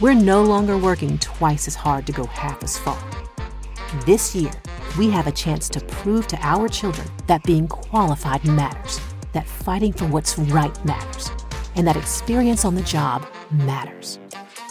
[0.00, 2.98] we're no longer working twice as hard to go half as far.
[4.04, 4.52] This year,
[4.98, 9.00] we have a chance to prove to our children that being qualified matters,
[9.32, 11.30] that fighting for what's right matters,
[11.76, 14.18] and that experience on the job matters.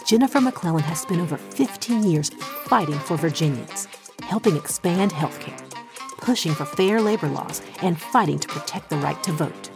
[0.04, 2.30] Jennifer McClellan has spent over 15 years
[2.66, 3.88] fighting for Virginians,
[4.22, 5.60] helping expand healthcare,
[6.18, 9.70] pushing for fair labor laws, and fighting to protect the right to vote.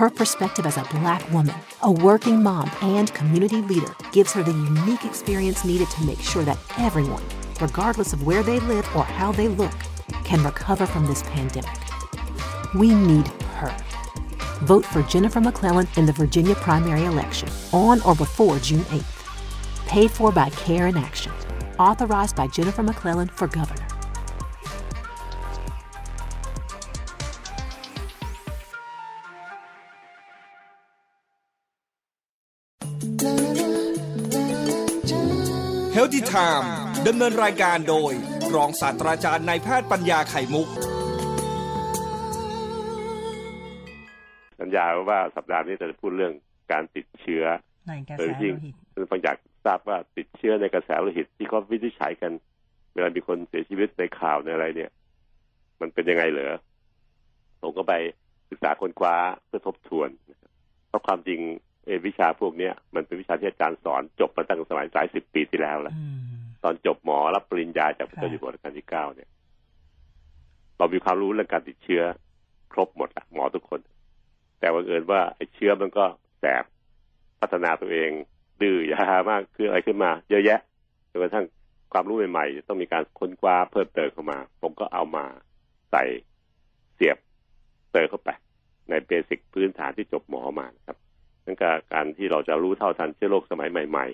[0.00, 4.50] Her perspective as a black woman, a working mom, and community leader gives her the
[4.50, 7.22] unique experience needed to make sure that everyone,
[7.60, 9.74] regardless of where they live or how they look,
[10.24, 11.78] can recover from this pandemic.
[12.74, 13.76] We need her.
[14.62, 19.86] Vote for Jennifer McClellan in the Virginia primary election on or before June 8th.
[19.86, 21.32] Paid for by Care in Action.
[21.78, 23.89] Authorized by Jennifer McClellan for governor.
[36.20, 36.70] เฮลติไทม์
[37.08, 38.12] ดำเนินรายการโดย
[38.54, 40.68] รองศาสตราจารย์นายแพทย์ปัญญาไข่มุก
[44.60, 46.32] สัญญาว่าสัปดาห์นี้จะพูดเรื่อง
[46.72, 47.44] การติดเชื้อ
[47.88, 49.36] ในกระโดแสยโลที่หิตซึ่งฟังอยาก
[49.66, 52.32] ทราบว่าติดเชื้อในกระแสโลหิตที่เขาวินิจฉัยกัน
[52.92, 54.90] เวลามีคนเสียชีวิตในข่าวในอะไรเนี่ย
[55.80, 56.56] มันเป็นยังไงเหรอ
[57.62, 57.94] ผมก็ไป
[58.50, 59.16] ศึกษาค้นคว้า
[59.46, 60.50] เพื่อทบทวนนะครับ
[60.88, 61.40] เพราะความจริง
[61.84, 66.20] เอ่อวิชาพวกเนี้ยมันเป็นวิชาที่อาจารย์สอนจบมาตั้งสมัยหลายสิบปีที่แล้วแล้วอืม
[66.64, 69.28] ตอนจบหมอรับปริญญาจากพระเจ้าอยู่หัวรัชกาลที่เก้าเนี่ย
[70.78, 72.02] เรามีความรู้เรื่องการติดเชื้อ
[72.72, 73.80] ครบหมดละหมอทุกคน
[74.58, 76.04] แต่บังเอิญว่าไอ้เชื้อมันก็
[76.40, 76.64] แสบ
[77.40, 78.10] พัฒนาตัวเอง
[78.60, 80.60] ดื้อยามากคืออะไรขึ้นมา เยอะแยะ
[81.10, 81.46] จนกระทั่ง
[81.92, 85.24] ความรู้ใหม่ๆต้องมีการค้นคว้าเพิ่มเติมเข้ามา ผมก็เอามา
[85.90, 86.04] ใส่
[86.94, 87.16] เสียบ
[87.92, 88.30] เติมเข้าไป
[88.90, 90.96] ในเบสิกพื้นฐานที่จบหมอมานะครับ
[91.44, 94.06] นั่นก็การที่เราจะรู้เท่าทันเชื้อโรคสมัยใหม่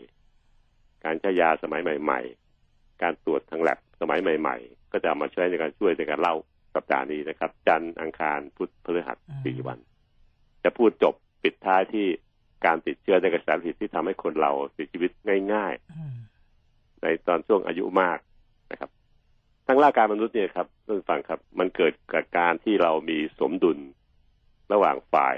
[0.49, 2.21] ๆ การใช้ยาสมัยใหม่
[2.63, 6.35] ๆ การตรวจทางแลบสมัยใหม่ ๆ ก็จะเอามาช่วยในการช่วยในการเล่า
[6.75, 9.79] สัปดาห์นี้นะครับ จันทร์อังคารพุธพฤหัสสี่วัน
[10.65, 12.07] จะพูดจบปิดท้ายที่
[12.67, 15.11] การติดเชื้อในกระแสโลหิตที่ทำให้คนเราเสียชีวิต
[15.55, 18.19] ง่ายอืมๆในตอนช่วงอายุมาก
[18.73, 18.91] นะครับ
[19.67, 23.79] ทั้งร่างกายมนุษย์เนี่ยครับท่านผู้ฟังครับ มันเกิดกับการที่เรามีสมดุล
[24.73, 25.37] ระหว่างฝ่าย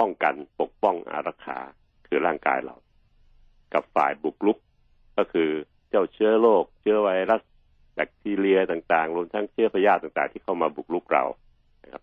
[0.00, 1.58] ป้องกันปกป้องอารักขา
[2.06, 2.76] คือร่างกายเรา
[3.72, 4.58] กับฝ่ายบุกรุก
[5.16, 5.50] ก็คือ
[5.90, 7.42] เจ้าเชื้อโรคเชื้อไวรัส
[7.94, 11.24] แบคทีเรียต่างๆ รวมทั้งเชื้อพยาธิต่างๆ ที่เข้ามาบุกรุกเรา
[11.82, 12.02] นะครับ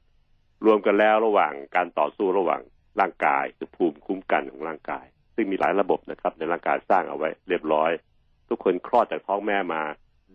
[0.66, 2.62] รวมกันแล้วระหว่างการต่อสู้ระหว่าง
[3.00, 7.92] ร่างกายคือภูมิคุ้มกันของร่างกาย ซึ่งมีหลายระบบนะครับ ในร่างกายสร้างเอาไว้เรียบร้อย
[8.50, 9.82] ทุกคนคลอดจากท้องแม่มา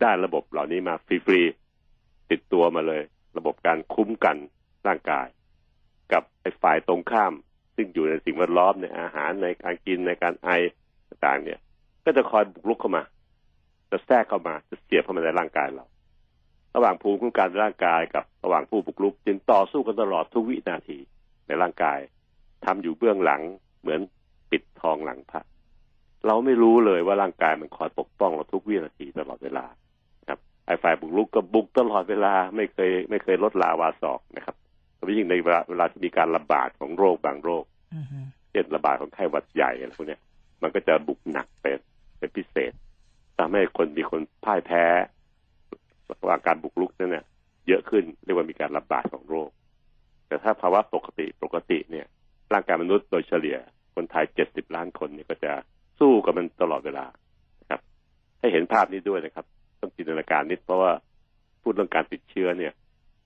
[0.01, 3.03] ได้ระบบเหล่านี้มาฟรีๆติดตัวมาเลย
[3.39, 4.37] ระบบการคุ้มกัน
[4.87, 5.27] ร่างกาย
[6.13, 7.33] กับไอ้ฝ่ายตรงข้าม
[7.77, 10.49] ซึ่งอยู่ในสิ่งแวดล้อมในอาหารในการกินในการไอ
[11.09, 11.59] ต่างๆ เนี่ย
[12.05, 13.03] ก็จะคอยบุกรุกเข้ามา
[13.91, 15.85] จะแทรกเข้ามาจะเสียบเข้ามาในร่างกายเรา
[16.77, 20.99] ระหว่างภูมิคุ้มกันร่างกายกับระหว่างผู้บุกรุก จึงต่อสู้กันตลอดทุกวินาที
[21.47, 21.99] ในร่างกาย
[22.65, 23.43] ทำอยู่เบื้องหลัง
[23.81, 24.01] เหมือน
[24.51, 25.43] ปิดทองหลังพระ
[26.27, 29.67] เราไม่รู้เลยว่าร่างกายมันคอยปกป้องเราทุกวินาทีตลอดเวลา
[30.29, 34.57] ครับไอ้ฝ่ายบุกรุกก็บุกตลอดเวลาไม่เคย ไม่เคยลดลาวาศอกนะครับ
[34.97, 37.65] โดยเฉพาะยิ่งในเวลาเวลาที่มีการระบาดของโรคบางโรค
[37.95, 38.19] อืมฮึ
[38.51, 40.21] เช่นระบาดของไข้หวัดใหญ่อะไรพวกเนี้ย
[40.63, 41.79] มันก็จะบุกหนักเป็น
[42.19, 42.73] เป็นพิเศษ
[43.39, 44.85] ทำให้คนมีคนพ่ายแพ้
[46.11, 47.25] ระหว่างการบุกรุกนั่นเนี่ย
[47.69, 49.51] เยอะขึ้นเรียกว่ามีการระบาดของโรค
[50.27, 52.07] แต่ถ้าภาวะปกติปกติเนี่ย
[52.53, 53.57] ร่างกายมนุษย์โดยเฉลี่ย
[53.95, 55.53] คนไทยเจ็ดสิบล้านคนเนี่ยก็จะ
[56.01, 57.07] สู้กับมันตลอดเวลา
[57.61, 57.81] นะครับ
[58.41, 59.47] ให้เห็นภาพนี้ด้วยนะครับ
[59.81, 60.93] ต้องจินตนาการนิดเพราะว่า
[61.63, 62.73] พูดเรื่องการติดเชื้อเนี่ย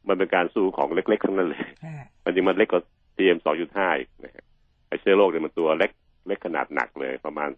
[0.09, 1.95] มันเป็นการสู้ของเล็กๆทั้งนั้นเลยอ่า
[2.25, 2.83] มันจริงมันเล็กกว่า
[3.17, 3.39] PM
[3.69, 4.45] 2.5อีกนะครับ
[4.89, 5.91] ไอเชื้อโรคเนี่ยมันตัวเล็ก
[6.29, 7.51] เล็กขนาดหนักเลยประมาณ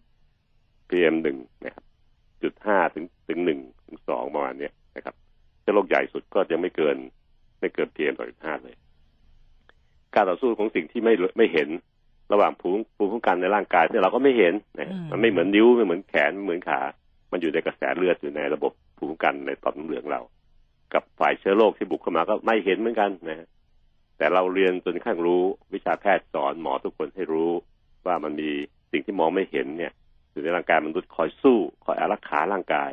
[0.88, 1.84] PM หนึ่งนะครับ
[2.42, 5.14] จุดห้าถึงถึงหนึ่งถึงสองประมาณเนี้ยนะครับ
[5.60, 6.96] เชื้อโรคใหญ่สุดก็ยังไม่เกิน
[7.60, 8.76] ไม่เกิน PM 2.5เลย
[10.14, 11.68] การต่อสู้ของสิ่งที่ไม่ไม่เห็น
[12.32, 16.80] ระหว่างภูมิภูมิคุ้มกันในร่างกายที่เราก็ไม่เห็นนะมันไม่เหมือนนิ้วไม่เหมือนแขนไม่เหมือนขา
[17.32, 20.20] มันอยู่ในกระแสเลือดอยู่ในระบบภูมิคุ้มกันในต่อมน้ำเหลืองเรา
[20.94, 23.48] กับฝ่ายเชื้อโรคที่บุกเข้ามาก็ไม่เห็นเหมือนกันนะ
[24.18, 25.42] แต่เราเรียนจนกระทั่งรู้
[25.74, 27.50] วิชาแพทย์สอนหมอทุกคนให้รู้
[28.06, 28.50] ว่ามันมี
[28.90, 29.92] สิ่งที่มองไม่เห็นเนี่ย
[30.32, 32.90] อยู่ในร่างกายมนุษย์คอยสู้คอยอารักขาร่างกาย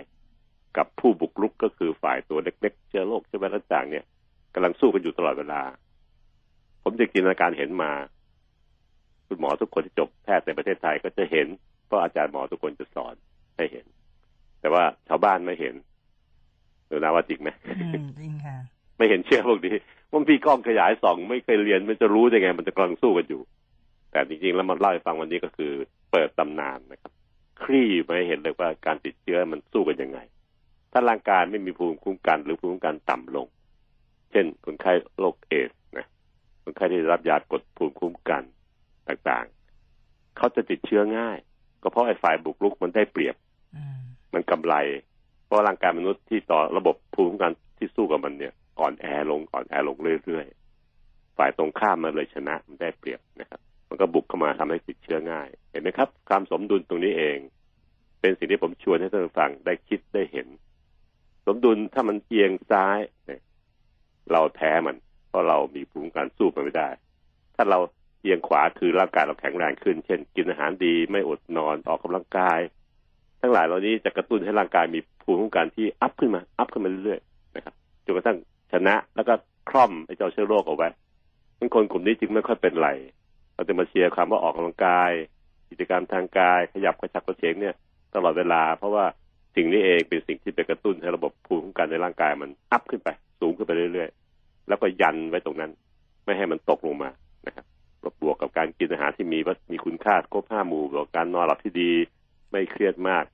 [0.77, 4.05] กับผู้บุกรุกก็คือฝ่ายตัวเล็กๆเชื้อโรคเชื้อไวรัสต่างเนี่ย
[4.53, 5.61] กำลังสู้กันอยู่ตลอดเวลา
[6.83, 7.91] ผมจะกินอาการเห็นมา
[9.27, 11.47] คุณหมอทุกคนที่จบแพทย์ในประเทศไทยก็จะเห็น
[11.85, 13.15] เพราะอาจารย์หมอทุกคนจะสอน
[13.57, 13.85] ให้เห็น
[14.61, 15.75] แต่ว่าชาวบ้านไม่เห็น
[16.89, 17.49] หรือนาว่าจริงไหม
[17.81, 18.57] อืมจริงค่ะ
[18.97, 19.75] ไม่เห็นเชื่อพวกนี้
[20.11, 23.41] มันมีกล้องขยายส่องไม่เคยเรียนมันจะรู้ได้ไง มันจะกำลังสู้กันอยู่
[24.11, 25.71] แต่จริงๆแล้วมันเล่าให้ฟังวันนี้ก็คือ
[26.11, 27.11] เปิดตำนานนะครับ
[27.63, 30.19] คลี่จี้มาให้เห็นเลยว่าการติดเชื้อมันสู้กันยังไง
[30.91, 33.47] ถ้าร่างกายไม่มีภูมิคุ้มกัน หรือภูมิคุ้มกันต่ำลง
[34.31, 36.05] เช่น คนไข้โรคเอสนะ
[36.63, 38.43] คนไข้ที่รับยากดภูมิคุ้มกัน
[39.07, 41.37] ต่างๆ เขาจะติดเชื้อง่าย
[41.81, 43.35] ก็เพราะไอ้ฝ่ายบุกรุกมันได้เปรียบ
[44.33, 44.75] มันกำไร
[45.49, 53.59] เพราะร่างกายมนุษย์ที่ต่อระบบภูมิคุ้มกันที่สู้กับมันเนี่ยอ่อนแอลงอ่อนแอลงเรื่อยๆฝ่ายตรงข้ามมันเลยชนะมันได้เปรียบนะครับ
[53.89, 57.37] มันก็บุกเข้ามาทำให้ติดเชื้อง่าย เห็นไหมครับ ความสมดุลตรงนี้เอง
[58.21, 60.47] เป็นสิ่งที่ผมชวนให้ท่านฟังได้คิดได้เห็น
[61.45, 63.41] สมดุลถ้ามันเอียงซ้ายเนี่ย
[64.31, 64.95] เราแพ้มัน
[65.29, 66.89] เพราะเรามีภูมิคุ้มกันสู้มันไม่ได้
[67.55, 67.79] ถ้าเรา
[68.21, 72.59] เอียงขวาคือร่างกายเราแข็งแรงขึ้น เช่น กินอาหารดีไม่อดนอนออกกำลังกาย
[73.41, 77.73] ทั้งหลายเหล่านี้จะกระตุ้นให้ร่างกายมีภูมิคุ้มกันที่อัพขึ้นมาอัพขึ้นมาเรื่อยๆนะครับ
[78.05, 78.37] จนกระทั่ง
[78.71, 79.33] ชนะแล้วก็
[79.69, 80.87] คล่อมไอ้เจ้าเชื้อโรคเอาไว้
[81.57, 82.89] เป็นคนกลุ่มนี้จึงไม่ค่อยเป็นไร
[83.55, 85.11] เราจะมาเชียร์คำว่าออกกำลังกาย
[85.69, 87.75] กิจกรรมทางกาย ขยับกระชับกระเฉงเนี่ย
[88.15, 89.05] ตลอดเวลา เพราะว่า
[89.55, 93.09] สิ่งนี้เองเป็นสิ่งที่ไปกระตุ้นให้ระบบภูมิคุ้มกันในร่างกายมันอัพขึ้นไป
[93.39, 95.71] สูงขึ้นไปเรื่อยๆ แล้วก็ยันไว้ตรงนั้น
[96.25, 97.09] ไม่ให้มันตกลงมา
[97.47, 97.65] นะครับ
[98.21, 101.91] บวกกับการกินอาหารที่มีวัมีคุณค่าครบห้าหมู่บวกการนอนหลับที่ดี
[102.51, 103.25] ไม่เครียดมาก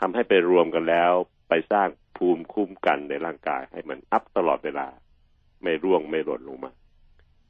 [0.00, 1.12] ทำให้ไปรวมกันแล้ว
[1.48, 4.86] ไปสร้างภูมิคุ้มกันในร่างกาย ให้มันอัพตลอดเวลา
[5.62, 6.72] ไม่ร่วงไม่หล่นลงมา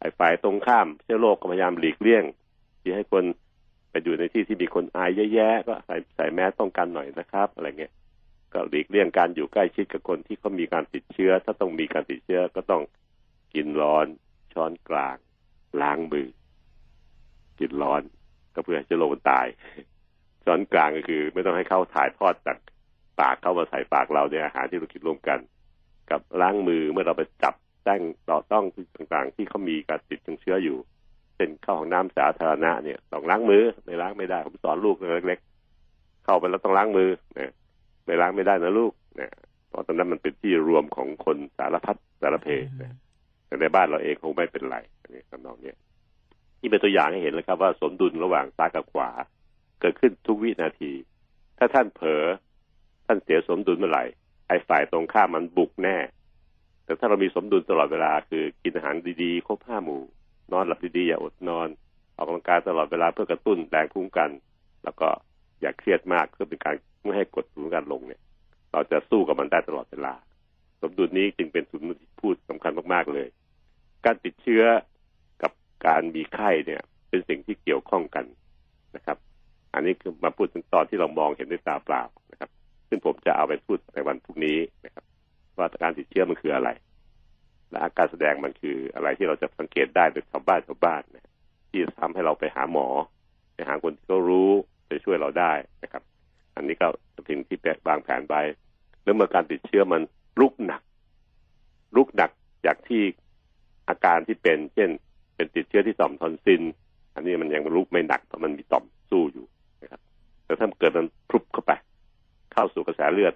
[0.01, 2.25] ไอ้ฝ่ายตรงข้ามเชื้อโรคก็พยายามหลีกเลี่ยง
[2.81, 3.25] ที่ให้คน
[3.91, 7.93] ไปอยู่ในที่ที่มีคนอายแย่ๆก็ใส่ใส่แมสป้องกันหน่อยนะครับ อะไรเงี้ย
[8.53, 12.83] ก็หลีกเลี่ยงการอยู่ใกล้ชิดกับคนที่เขามีการติดเชื้อ ถ้าต้องมีการติดเชื้อก็ต้อง
[13.55, 14.07] กินร้อน
[14.53, 15.17] ช้อนกลาง
[15.81, 16.29] ล้างมือ
[17.61, 18.03] กินร้อน
[18.55, 19.47] ก็เพื่อให้เชื้อโรคมันตาย
[20.45, 22.59] ช้อนกลางก็คือ ไม่ต้องให้เข้าถ่ายทอดจาก
[23.21, 25.39] ปากเข้ามาใส่ปากเราในอาหารที่เรากินร่วมกัน
[26.11, 27.55] กับล้างมือเมื่อเราไปจับ
[27.85, 28.65] แต้งต่อต้อง
[28.97, 30.79] ต่างๆ ที่เขามีการติดเชื้ออยู่
[31.37, 34.97] เช่นเข้าห้องน้ำสาธารณะเนี่ยต้องล้างมือไม่ล้างไม่ได้ ผมสอนลูก
[35.27, 37.53] เล็กๆเข้าไปแล้วต้องล้างมือนะ
[38.05, 39.31] ไม่ล้างไม่ได้นะลูกนะ
[39.69, 42.49] เพราะตอนนั้นมันเป็นที่รวมของคนสารพัดสารเพ
[42.83, 42.95] นะ
[43.47, 44.77] แต่ในบ้านเราเองคงไม่เป็นไร
[45.15, 45.77] นี่คำนองเนี้ย
[46.61, 49.11] นี่เป็นตัวอย่างให้เห็นแล้วครับว่าสมดุลระหว่างซ้ายกับขวา
[49.81, 50.93] เกิดขึ้นทุกวินาที
[51.59, 52.25] ถ้าท่านเผลอ
[53.07, 54.05] ท่านเสียสมดุลเมื่อไหร่
[54.49, 55.97] ไอ้ฝ่ายตรงข้ามมันบุกแน่
[56.85, 60.03] แต่ถ้าเรามีสมดุลตลอดเวลาคือกินอาหารดีๆครบห้าหมู่
[60.53, 61.69] นอนหลับดีๆอย่าอดนอน
[62.17, 64.31] ออกกำลังกายตลอดเวลาเพื่อกระตุ้นแรงภูมิกัน
[64.85, 65.09] แล้วก็
[65.61, 68.21] อย่าเครียดมากเพื่อเป็นการไม่ให้กดภูมิกันลงเนี่ย
[68.73, 70.15] เราจะสู้กับมันได้ตลอดเวลา
[70.83, 73.29] สมดุลนี้จึงเป็นสมดุลที่พูดสำคัญมากๆเลย
[74.05, 74.65] การติดเชื้อ
[75.43, 75.53] กับ
[75.87, 78.25] การมีไข้เนี่ย เป็นสิ่งที่เกี่ยวข้องกัน
[78.97, 79.19] นะครับ
[79.75, 82.51] อันนี้คือมาพูดถึงตอนที่เรามองเห็นด้วยตาเปล่านะครับ
[82.89, 85.05] ซึ่งผมจะเอาไปพูดในวันพรุ่งนี้นะครับ
[85.59, 86.71] ว่าการติดเชื้อมันคืออะไร
[87.71, 91.31] และอาการแสดงมันคืออะไรที่เราจะสังเกตได้โดยชาวบ้านชาวบ้านนะ
[91.71, 92.87] ที่ทำให้เราไปหาหมอ
[93.55, 94.51] ไปหาคนที่เขารู้
[94.91, 96.03] จะช่วยเราได้นะครับ
[96.57, 96.87] อันนี้ก็
[97.29, 98.37] สิ่งที่วางแผนไป
[99.03, 100.03] แล้วเมื่อการติดเชื้อมัน
[100.41, 100.83] ลุกหนัก
[101.97, 102.31] ลุกหนัก
[102.67, 103.03] จากที่
[103.89, 104.91] อาการที่เป็น เช่น
[105.35, 106.63] เป็นติดเชื้อที่ต่อมทอนซิล
[107.15, 109.47] อันนี้มันยังลุกไม่หนักเพราะมันมีต่อมสู้อยู่
[110.45, 111.73] แต่ถ้าเกิดมันพรุบเข้าไป
[112.53, 113.35] เข้าสู่กระแสเลือด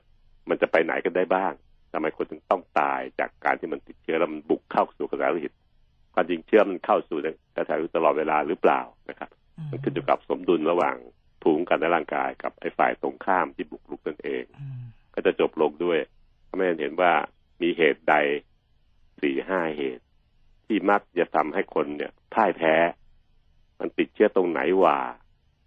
[0.48, 1.52] มันจะไปไหนกันได้บ้าง
[1.92, 5.52] ทำไมคนถึงต้องตายจากการที่มันติดเชื้อแล้วมันบุกเข้าสู่กระแสเลือด
[6.14, 7.18] ความจริงเชื้อมันเข้าสู่
[7.56, 9.30] กระแสเลือดตลอดเวลาหรือเปล่านะครับ
[9.70, 10.96] มันขึ้นอยู่กับสมดุลระหว่าง
[11.42, 14.44] ภูมิคุ้มกันในร่างกายกับไอ้ฝ่ายตรงข้ามที่บุกรุกนั่นเอง
[15.14, 15.98] ก็จะจบลงด้วย
[16.48, 17.12] ทำให้เห็นว่า
[17.62, 18.14] มีเหตุใด
[19.22, 20.04] สี่ห้าเหตุ
[20.66, 22.74] ที่มักจะทำให้คนเนี่ยพ่ายแพ้
[23.80, 24.96] มันติดเชื้อตรงไหนว่า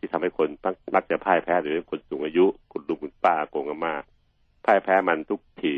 [0.04, 0.48] ที่ทำให้คน
[0.96, 3.94] มักจะพ่ายแพ้หรือคนสูงอายุคุณลุงคุณป้าโกงอาม่า
[4.66, 5.74] พ่ายแพ้มันทุกที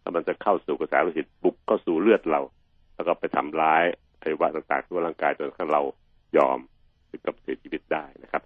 [0.00, 2.40] แล้วมันจะเข้าสู่กระแสโลหิตบุกเข้าสู่เลือดเรา
[2.94, 3.84] แล้วก็ไปทำร้าย
[4.20, 5.82] อวัยวะต่างๆทั่วร่างกายจนกระทั่งเรา
[6.36, 6.58] ยอม
[7.10, 8.42] ถึงกับเสียชีวิตได้นะครับ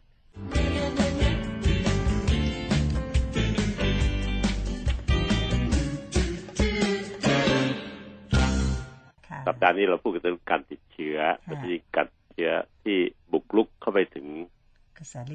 [9.47, 11.19] สัปดาห์นี้เราพูดกันเรื่องการติดเชื้อ
[11.49, 12.51] ก็ที่การติดเชื้อ
[12.83, 12.99] ที่
[13.33, 14.27] บุกลุกเข้าไปถึง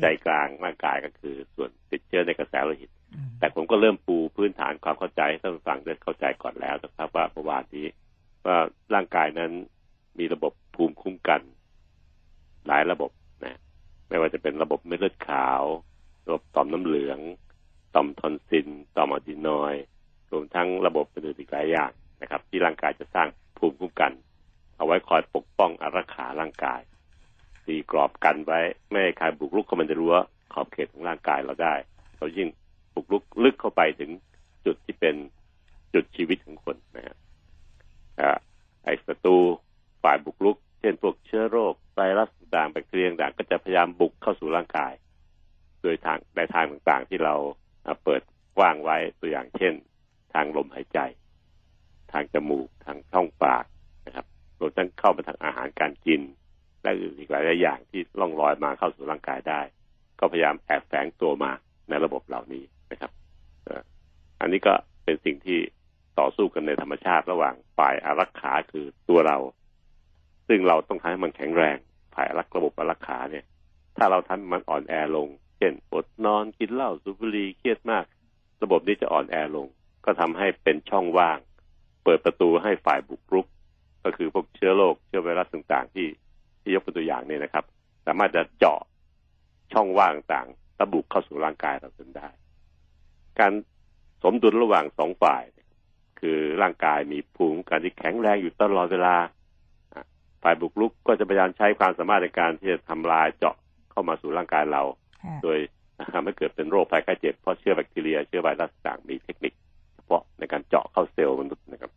[0.02, 2.92] ใจกลางร่างกายก็คือ ส่วนติดเชื้อในกระแสโลหิต
[3.40, 7.88] แต่ผมก็เริ่มปูพื้นฐานความเข้าใจให้ท่านฟังได้เข้าใจก่อนแล้วนะครับ ว่าเมื่อวานนี้
[8.46, 8.58] ว่า
[8.94, 9.52] ร่างกายนั้น
[10.20, 11.42] มีระบบภูมิคุ้มกัน
[12.68, 13.12] หลายระบบ
[13.46, 13.58] นะ
[14.10, 15.64] ไม่ว่าจะเป็นระบบเม็ดเลือดขาว
[16.28, 17.20] ระบบต่อมน้ำเหลือง
[17.96, 19.76] ต่อมทอนซิลต่อมอะดีนอย
[20.32, 21.92] รวมทั้งระบบอื่นอีกหลายอย่าง
[22.22, 24.12] นะครับ ที่ร่างกายจะสร้างภูมิคุ้มกัน
[24.78, 26.82] เอาไว้คอยปกป้องอารักขาร่างกาย
[27.68, 30.16] ตีกรอบกันไว้ ไม่ให้ใครบุกรุกเข้ามาในรั้ว
[30.54, 31.76] ขอบเขตของร่างกายเราได้
[32.18, 32.48] เรายิ่ง
[32.94, 34.12] บุกรุกลึกเข้าไปถึง
[34.66, 35.16] จุดที่เป็น
[35.94, 37.18] จุดชีวิตของคนนะฮะ
[38.84, 39.38] ไอ้ศัตรู
[40.04, 44.94] ฝ่ายบุกรุก เช่นพวกเชื้อโรคไวรัสต่างแบคทีเรียต่างก็จะพยายามบุกเข้าสู่ร่างกาย
[45.82, 47.36] โดยทางในทางต่างๆที่เรา
[48.04, 48.22] เปิด
[48.58, 49.74] กว้างไว้ตัวอย่างเช่น
[50.34, 51.00] ทางลมหายใจ
[52.12, 53.66] ทางจมูกทางช่องปาก
[54.06, 54.26] นะครับ
[54.60, 56.22] รวมทั้งเข้ามาทางอาหารการกิน
[56.86, 59.62] และอื่นอีกหลายอย่างที่ล่องลอยมาเข้าสู่ร่างกายได้
[60.20, 61.52] ก็พยายามแอบแฝงตัวมา
[61.90, 63.12] ในระบบเหล่านี้นะครับ
[64.42, 64.74] อันนี้ก็
[65.04, 65.60] เป็นสิ่งที่
[66.20, 69.38] ต่อสู้กันในธรรมชาติระหว่างฝ่ายอารักขาคือตัวเรา
[70.48, 71.78] ซึ่งเราต้องทำให้มันแข็งแรง
[72.16, 73.46] ฝ่ายรักระบบอารักขาเนี่ย
[73.98, 75.28] ถ้าเราทำมันอ่อนแอลง
[75.58, 78.06] เช่นอดนอนกินเหล้าสูบบุหรี่เครียดมาก
[78.64, 79.68] ระบบนี้จะอ่อนแอลง
[80.06, 81.38] ก็ทำให้เป็นช่องว่าง
[82.04, 83.48] เปิดประตูให้ฝ่ายบุกรุก
[84.04, 86.08] ก็คือพวกเชื้อโรคเชื้อไวรัสต่างๆ ที่
[86.66, 87.66] ที่ยกเป็นตัวอย่างเนี่ยนะครับ
[88.06, 88.80] สามารถจะเจาะ
[89.74, 92.28] ช่องว่างต่างๆระบุเข้าสู่ร่างกายเราจนได้
[93.40, 93.52] การ
[94.24, 95.44] สมดุลระหว่างสองฝ่าย
[96.20, 99.16] คือร่างกายมีภูมิการที่แข็งแรงอยู่ตลอดเวลา
[100.44, 103.56] ฝ่ายบุกรุกก็จะพยายามใช้ความสามารถในการที่จะทำลายเจาะ
[103.92, 104.84] เข้ามาสู่ร่างกายเรา
[105.44, 105.58] โดย
[106.14, 109.54] ทำให้เกิดเป็นโรคภัยไข้เจ็บเพราะเชื้อแบคทีเรีย เชื้อไวรัสต่างมีเทคนิค
[109.96, 111.92] เฉพาะในการเจาะเข้าเซลล์มนุษย์นะครับ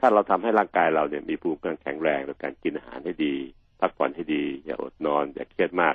[0.00, 3.34] ถ้าเราทำให้ร่างกายเราเนี่ยมีภูมิคุ้มกันแข็งแรงโดยการกินอาหารให้ดี
[3.80, 5.94] พักผ่อนให้ดี อย่าอดนอน อย่าเครียดมาก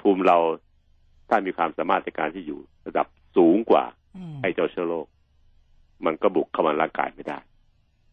[0.00, 0.38] ภูมิเรา
[1.28, 3.84] ถ้ามีความสามารถในการที่อยู่ระดับสูงกว่า
[4.42, 5.06] ไอ้เจ้าเชื้อโรค
[6.06, 7.38] มันก็บุกเข้ามาร่างกายไม่ได้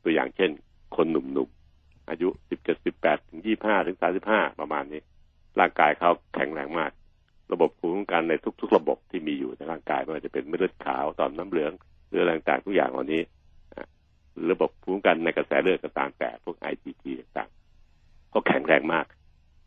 [0.04, 0.52] ตัวอย่างเช่น
[0.96, 5.02] คนหนุ่มๆ อายุสิบเจ็ดสิบแปดถึงยี่ห้าถึงสาสิบห้าประมาณนี้
[5.60, 6.92] ร่างกายเขาแข็งแรงมาก
[7.54, 11.72] ระบบภูมิคุ้มกันในทุก ๆ ระบบที่มีอยู่ในร่างกายไม่ว่าจะเป็นเม็ดเลือดขาวต่อมน้ำเหลือง
[12.08, 13.22] หรืออะไรต่างๆทุกอย่างเหล่านี้
[14.52, 17.63] ระบบภูมิคุ้มกันในกระแสเลือดต่างแต่พวกไอจีทีต่างๆ
[18.34, 19.06] ก็แข็งแรงมาก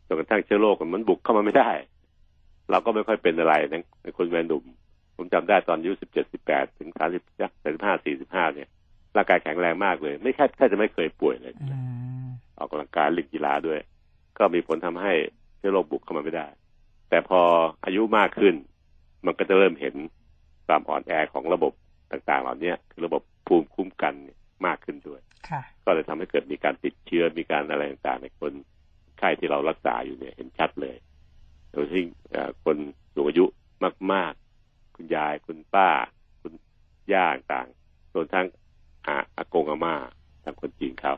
[0.07, 1.69] จนกระทั่งเชื้อโรคมันบุกเข้ามาไม่ได้
[2.71, 3.53] เราก็ไม่ค่อยเป็นอะไร
[4.03, 4.63] ในคนวัยหนุ่ม
[5.15, 8.69] ผมจำได้ตอนอายุสิบเจ็ดสิบแปดถึงสามสิบสามสิบห้าสี่สิบห้าเนี่ย
[9.15, 11.53] ร่างกายแข็งแรงมากเลย ไม่แค่แค่จะไม่เคยป่วยเลย
[12.57, 13.79] ออกกำลังกายเล่นกีฬาด้วย
[14.37, 15.13] ก็มีผลทำให้
[15.57, 16.47] เชื้อโรคบุกเข้ามาไม่ได้
[17.09, 17.41] แต่พอ
[17.85, 18.55] อายุมากขึ้น
[19.25, 19.95] มันก็จะเริ่มเห็น
[20.67, 21.73] ความอ่อนแอของระบบ
[22.11, 24.13] ต่างๆ เหล่านี้คือระบบภูมิคุ้มกัน
[24.65, 25.21] มากขึ้นด้วย
[25.85, 28.53] ก็เลยทำให้เกิดมีการติดเชื้อมีการอะไรต่างๆในคน
[29.17, 30.95] ไข้ที่เรารักษาอยู่เนี่ยเห็นชัดเลย
[31.71, 32.03] โดยที่
[32.63, 32.77] คน
[33.13, 33.45] สูงอายุ
[34.13, 34.33] มาก
[34.95, 35.89] คุณยายคุณป้า
[36.41, 36.53] คุณ
[37.13, 37.67] ย่าต่าง
[38.13, 38.47] รวมทั้ง
[39.07, 39.95] อาอากงอาม่า
[40.43, 41.17] ทางคนจีนครับ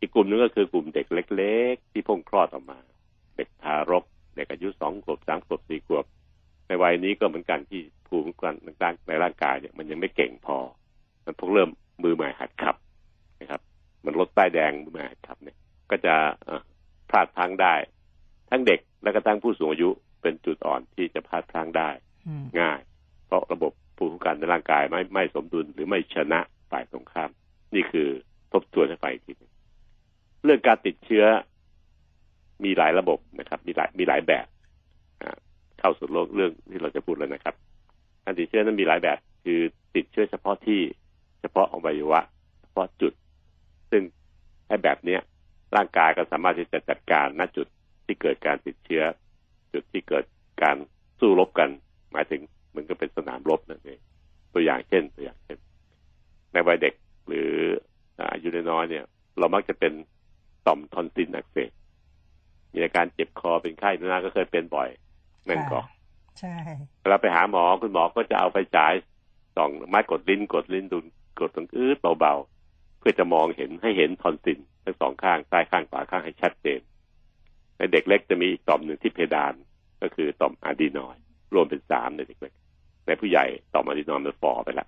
[0.00, 2.78] อีกกลุ่มนึงก็คือกลุ่มเด็กเล็ก ๆ ที่พ่งคลอดออกมา
[3.36, 4.04] เด็กทารก
[4.36, 6.04] เด็กอายุสองขวบสามขวบสี่ขวบ
[6.66, 10.56] ในวัยนี้ก็เหมือนกันที่ภูมิคุ้มกันต่างๆในร่างกายเนี่ยมันยังไม่เก่งพอ
[11.24, 11.70] มันพวกเริ่ม
[12.04, 12.76] มือใหม่หัดขับ
[13.42, 13.60] นะครับ
[14.04, 15.56] มันรถป้ายแดงมือใหม่หัดขับเนี่ย
[15.90, 16.14] ก็จะ
[17.10, 17.74] พลาดพลั้งได้
[18.50, 19.88] ทั้งเด็กและก็ทั้งผู้สูงอายุ
[20.22, 21.90] เป็นจุดอ่อนที่จะพลาดพลั้งได้
[22.60, 22.80] ง่าย
[23.26, 27.30] เพราะระบบภูมิคุ้มกันในร่างกายไม่ไม่สมดุลหรือไม่ชนะฝ่ายตรงข้าม
[27.74, 28.08] นี่คือ
[28.52, 29.32] ทบทวนให้ไปอีกที
[30.44, 31.24] เรื่องการติดเชื้อ
[32.64, 34.46] มีหลายระบบนะครับ มีหลายมีหลายแบบ
[35.78, 37.54] เข้าสู่โลกเรื่องที่เราจะพูดแล้วนะครับ
[38.24, 39.60] การติดเชื้อนั้นมีหลายแบบ คือ
[39.94, 40.80] ติดเชื้อเฉพาะที่
[41.40, 42.20] เฉพาะอวัยวะ
[42.60, 43.12] เฉพาะจุด
[43.92, 44.02] ซึ่ง
[44.68, 45.20] ให้แบบเนี้ย
[45.76, 47.66] ร่างกายก็สามารถที่จะจัดการณจุด
[48.04, 49.04] ที่เกิดการติดเชื้อ
[49.72, 50.24] จุดที่เกิด
[50.62, 50.76] การ
[51.20, 51.70] สู้รบกัน
[52.12, 52.40] หมายถึง
[52.74, 54.00] มันก็เป็นสนามรบนั่นเอง
[54.52, 55.58] ตัวอย่างเช่นตัวอย่างเช่น
[56.52, 56.94] ในวัยเด็ก
[57.28, 57.50] หรือ
[58.32, 59.04] อายุน้อยเนี่ย
[59.38, 59.92] เรามักจะเป็น
[60.66, 61.70] ต่อมทอนซิลอักเสบ
[62.72, 64.88] มีอาการเจ็บคอเป็นไข้นาก็เคยเป็นบ่อย
[65.48, 65.80] นั่นก็
[66.40, 66.56] ใช่
[67.08, 68.94] เราไปหาหมอคุณหมอก็จะเอาไปจ่าย
[69.56, 70.98] ส่องไม้กดลิ้นกดลิ้นดู
[71.38, 76.80] กดตรงอื้อเบาๆเพื่อจะมองเห็นให้เห็นทอนซิลทั้งสองข้างใต้ข้างขวาข้างให้ชัดเจน
[77.78, 79.54] ในเด็กเล็กจะมีอีกต่อมหนึ่งที่เพดาน
[80.02, 81.16] ก็คือต่อมอะดีนอย
[81.54, 82.54] รวมเป็นสามในเด็กเล็ก
[83.06, 83.44] ในผู้ใหญ่
[83.74, 84.86] ต่อมอาดีนอนมันฟอไปละ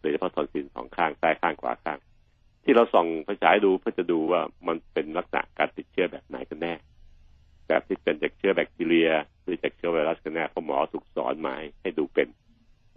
[0.00, 1.98] โดยเฉพาะทอนซิลสองข้างใต้ข้างขวาข้าง
[2.64, 6.74] ที่เราส่องไฟฉายดูเพื่อจะดูว่ามันเป็นลักษณะการติดเชื้อแบบไหนกันแน่
[7.68, 9.10] แบบที่เป็นจากเชื้อแบคทีเรีย
[9.42, 12.28] หรือจากเชื้อไวรัสกันแน่เพราะหมอถูกสอนมาให้ดูเป็น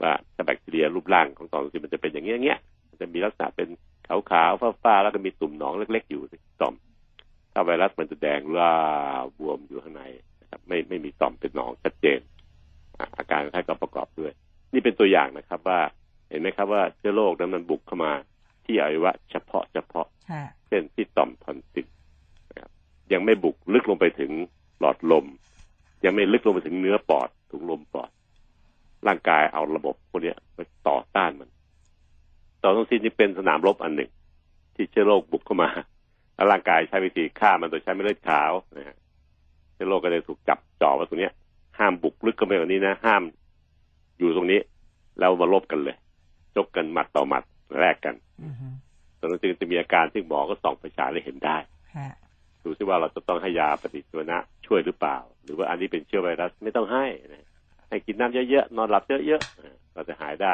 [0.01, 2.59] ว่าถ้าแบคทีเรียรูปร่างของต่อมซิลมันจะเป็นอย่างเงี้ยเงี้ย
[2.89, 3.67] มันจะมีลักษณะเป็น
[4.09, 6.21] ขาวๆฟ้าๆแล้วก็มีตุ่มหนองเล็ก ๆ อยู่
[6.61, 6.73] ต่อม
[7.53, 8.75] ถ้าไวรัสมันจะแดงล่า
[9.37, 10.03] บวมอยู่ข้างใน
[10.41, 12.19] นะครับ ไม่ไม่มีต่อมเป็นหนองชัดเจน
[13.17, 14.31] อาการคล้ายกับประกอบด้วย
[14.73, 15.79] นี่เป็นตัวอย่างนะครับว่า
[16.29, 18.11] เห็นไหมครับว่าเชื้อโรคนั้นมันบุกเข้ามา
[18.65, 20.07] ที่อวัยวะเฉพาะเฉพาะ
[20.67, 21.87] เช่นที่ต่อมทอนซิล
[23.13, 24.31] ยังไม่บุกลึกลงไปถึง
[24.79, 25.25] หลอดลม
[26.05, 28.09] ยังไม่ลึกลงไปถึงเนื้อปอดถุงลมปอด
[29.07, 31.49] ร่างกายเอาระบบพวกนี้ไปต่อต้านมัน
[32.63, 34.09] ต่อทอนซิลนี่เป็นสนามรบอันหนึ่ง
[34.75, 35.69] ที่เชื้อโรคบุกเข้ามา
[36.35, 38.97] แล้วร่างกายใช้วิธีฆ่ามันโดยใช้เม็ดเลือดขาวนะฮะ
[39.73, 41.29] เชื้อโรคก็เลยถูกจับจ่อไว้ตรงนี้
[41.79, 43.23] ห้ามบุกลึกเข้าไปกว่านี้นะ ห้าม
[44.17, 44.59] อยู่ตรงนี้
[45.19, 45.95] แล้วมาลบกันเลย
[46.55, 47.43] จกกันหมัดต่อหมัด
[47.79, 48.15] แลกกัน
[49.19, 51.57] ตอนนั้นจึงจะมีอาการที่หมอก็ส่องไฟฉายเลยเห็นได้
[52.63, 57.45] ดูซิว่าเราจะต้องให้ยาปฏิชีวนะช่วยหรือเปล่า หรือว่าอันนี้เป็นเชื้อไวรัสไม่ต้องให้นะ
[57.89, 60.53] ให้กินน้ำเยอะๆนอนหลับเยอะๆเราจะหายได้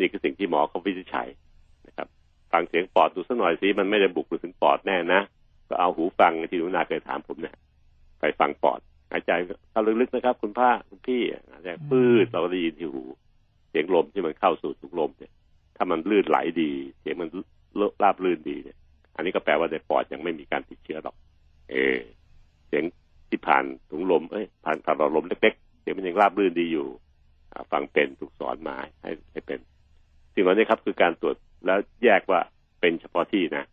[0.00, 1.28] นี่คือสิ่งที่หมอเขาวิจัย
[1.86, 2.08] นะครับ
[2.52, 5.20] ฟังเสียงปอดดูสักหน่อยสิมันไม่ได้บุกถึงปอดแน่นะ
[5.68, 7.56] ก็เอาหูฟังที่หนูนาเคยถามผมเนี่ย
[8.20, 8.80] ไปฟังปอด
[9.10, 9.32] หายใจ
[9.70, 13.02] เข้าลึกๆนะครับ คุณพ่อคุณพี่หายใจปืดเราได้ยินที่หู
[13.70, 15.32] เสียงลมที่มันเข้าสู่ถุงลมเนี่ย
[15.76, 17.28] ถ้ามันลื่นไหลดี เสียงมัน
[18.02, 18.76] ราบลื่นดีเนี่ย
[19.14, 21.16] อันนี้ก็แปลว่าในปอดยังไม่มีการติดเชื้อหรอก
[21.70, 21.98] เออ
[22.68, 22.84] เสียง
[23.30, 26.88] ที่ผ่านถุงลมเอ้ยผ่านผ่านหลอดลมเล็กๆเสียงมันยังราบรื่นดีอยู่
[27.72, 29.60] ฟังเป็นถูกสอนมาให้ให้เป็น
[30.34, 32.40] สิ่งเหล่านี้ครับคือการตรวจแล้วแยกว่า
[32.80, 33.64] เป็นเฉพาะที่นะ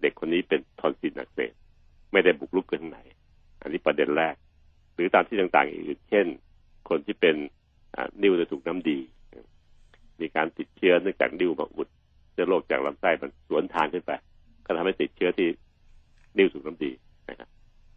[0.00, 1.52] เด็กคนนี้เป็นทอนซิลอักเสบ
[2.12, 2.98] ไม่ได้บุกรุกเกินไหน
[3.62, 4.34] อันนี้ประเด็นแรก
[4.94, 6.26] หรือตามที่ต่างๆอื่นเช่น
[6.88, 7.36] คนที่เป็น
[8.22, 8.98] นิ้วจะถูกน้ำดี
[10.20, 11.88] มีการติดเชื้อเนื่องจากนิ้วมาอุด
[12.32, 14.12] เชื้อโรคจากลำไส้มันสวนทางขึ้นไป
[14.64, 15.48] ก็ทำให้ติดเชื้อที่
[16.36, 16.90] นิ้วถูกน้ำดี
[17.28, 17.48] นะครับ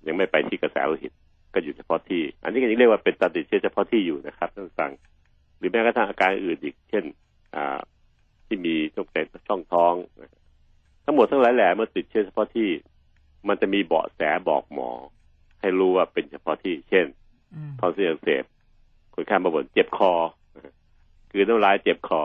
[0.07, 1.11] ยังไม่ไปที่กระแสโลหิต
[1.53, 4.91] ก็อยู่เฉพาะที่ อันนี้ก็ยังเรียกว่าเป็นตัติดเชื้อเฉพาะที่อยู่นะครับท่านฟัง
[5.57, 7.03] หรือแม้กระทั่งอาการอื่นอีก เช่น
[8.45, 9.93] ที่มีช่องแช่องท้อง
[11.05, 12.67] ทั้งหมดทั้งหลายแหล่เมื่อติดเชื้อเฉพาะที่
[13.47, 14.19] มันจะมีเบาะแส
[14.49, 14.89] บอกหมอ
[15.61, 17.05] ให้รู้ว่าเป็นเฉพาะที่เช่น
[17.79, 18.43] ทอนซิลอักเสบ
[19.13, 20.13] คนข้ามมาบ่นเจ็บคอ
[21.31, 22.21] คือน้ำลายเจ็บคอ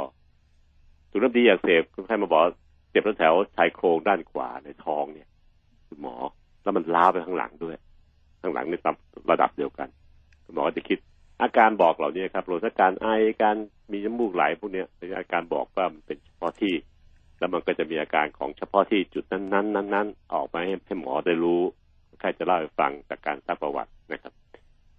[1.10, 2.42] ถุงน้ำดีอักเสบคนไข้มาบอก
[2.90, 5.28] เจ็บแถวชายโครงด้านขวาในท้องเนี่ย
[5.88, 6.14] คุณหมอ
[6.62, 7.76] แล้วมันล้าไปข้างหลังด้วย
[8.40, 8.74] ข้างหลังใน
[9.30, 9.88] ระดับเดียวกัน
[10.44, 10.98] คุณหมอจะคิด
[11.42, 13.08] อาการบอกเหล่านี้ครับรวมทั้งการไอ
[13.42, 13.56] การ
[13.92, 16.74] มีน้ำมูกไหลพวกนี้เป็นอาการบอกว่ามันเป็นเฉพาะที่
[17.38, 21.60] แล้วมันก็จะมีอาการของเฉพาะที่จุดนั้นๆนั้นๆออกมาให้ให้หมอได้รู้
[22.20, 24.32] ใครจะเล่าให้ฟังจากการทราบประวัตินะครับ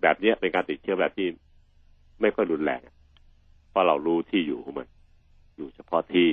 [0.02, 1.28] แบบนี้เป็นการติดเชื้อแบบที่
[2.22, 2.82] ไม่ค่อยรุนแรง
[3.70, 4.88] เพราะเรารู้ที่อยู่ของมัน
[5.56, 6.28] อยู่เฉพาะที่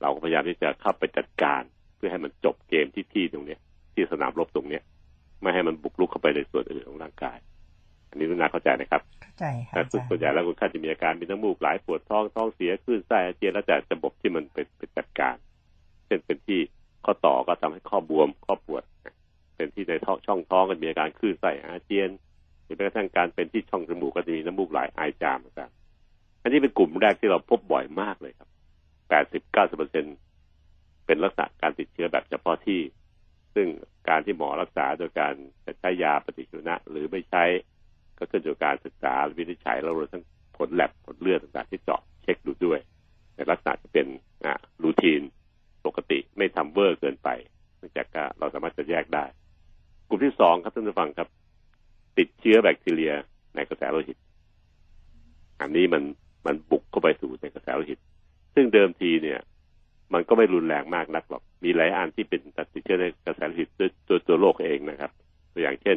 [0.00, 1.62] เราก็พยายามที่จะเข้าไปจัดการ
[1.96, 3.60] เพื่อให้มันจบเกมที่ที่ตรงเนี้ย
[3.94, 4.82] ที่สนามรบตรงเนี้ย
[5.42, 7.38] ไม่ให้มันบุกลุกเข้าไปในส่วนอื่นของร่างกาย
[8.10, 9.44] อันนี้นุนาเข้าใจนะครับเข้าใจ
[9.76, 15.36] ครับส่วนใหญ่แล้วคุณค่าจะมีอาการมีน้ำมูกไหลปวดท้องท้องเสียคลื่นไส้อาเจียนแล้วแต่ระบบที่มันเป็นเป็นจัดการ
[16.06, 16.60] เช่นเป็นที่
[17.04, 18.82] ข้อต่อก็ทำให้ข้อบวมข้อปวด
[19.56, 22.10] เป็นที่ในท้องช่องท้องก็มีอาการคลื่นไส้อาเจียน
[22.64, 25.70] หรือแม้กระทั่งการเป็นที่ช่องจมูกก็จะมีน้ำมูกไหลไอจามต่าง
[26.42, 28.48] อันนี้เป็นกลุ่มแรกที่เราพบบ่อยมากเลยครับ
[29.08, 30.04] แปดสิบเก้าสิบเปอร์เซ็น
[31.06, 32.80] เป็นลักษณะการติดเชื้อแบบเฉพาะที่
[33.54, 33.66] ซึ่ง
[34.08, 35.34] การที่หมอรักษาโดยการ
[35.80, 37.44] ใช้ยาปฏิชีวนะ หรือไม่ใช้
[38.20, 40.24] ก็ขึ้นอยู่กับการศึกษาวินิจฉัยแล้วรวมทั้ง
[40.56, 42.80] ผลแลบผลเลือดต่างๆที่เจาะเช็คดูด้วย
[43.34, 44.06] ในลักษณะที่เป็น
[44.44, 45.20] อ่าroutine
[45.86, 47.28] ปกติไม่ทำเวอร์เกินไป
[47.78, 48.06] เนื่องจาก
[48.38, 49.24] เราสามารถจะแยกได้
[50.08, 51.28] กลุ่มที่สองครับท่านผู้ฟังครับ
[52.18, 53.12] ติดเชื้อแบคทีเรีย
[53.54, 54.16] ในกระแสโลหิต
[55.60, 56.02] อันนี้มัน
[56.46, 57.98] มันบุกเข้าไปสู่ในกระแสโลหิต
[58.54, 59.40] ซึ่งเดิมทีเนี่ย
[60.14, 62.40] มันก็ไม่รุนแรงมากนักหรอก มีหลายอันที่เป็น
[62.72, 65.10] ติดเชื้อในกระแสโลหิตด้วยตัวตัวโรคเองนะครับ
[65.52, 65.96] ตัวอย่างเช่น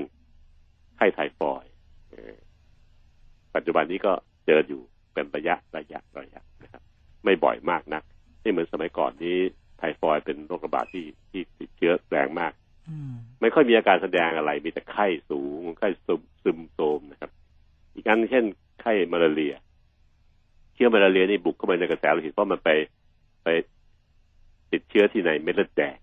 [0.95, 1.65] ไข้ไทฟอยด์
[3.52, 4.13] ปั จจุบันนี้ก็
[4.45, 4.81] เจออยู่
[5.13, 6.81] เป็นระยะระยะระยะนะครับ
[7.23, 8.03] ไม่บ่อยมากนัก
[8.41, 9.37] ไม่เหมือนสมัยก่อนนี้
[9.77, 12.53] ไทฟอยเป็นโรคระบาดที่ที่ติดเชื้อแรงมาก
[13.41, 17.31] ไม่ค่อยมีอาการแสดงอะไร มีแต่ไข้สูงไข้ซึมซึมโทมนะครับ
[17.95, 18.45] อีกอันเช่น
[18.81, 19.55] ไข้มาลาเรีย
[20.73, 22.69] เชื้อมาลาเรียนี่บุกเข้าไปในกระแสโลหิตเพราะมันไป
[23.43, 23.47] ไป
[24.71, 25.97] ติดเชื้อที่ในเม็ดเลือดแดง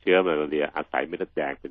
[0.00, 1.69] เชื้อมาลาเรียอาศัยเม็ดเลือดแดงเป็น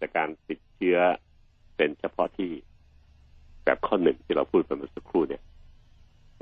[0.00, 0.98] จากการติดเชื้อ
[1.76, 2.50] เป็นเฉพาะที่
[3.64, 5.42] แบบข้อหนึ่งที่เราพูดไปเมื่อสักครู่เนี่ย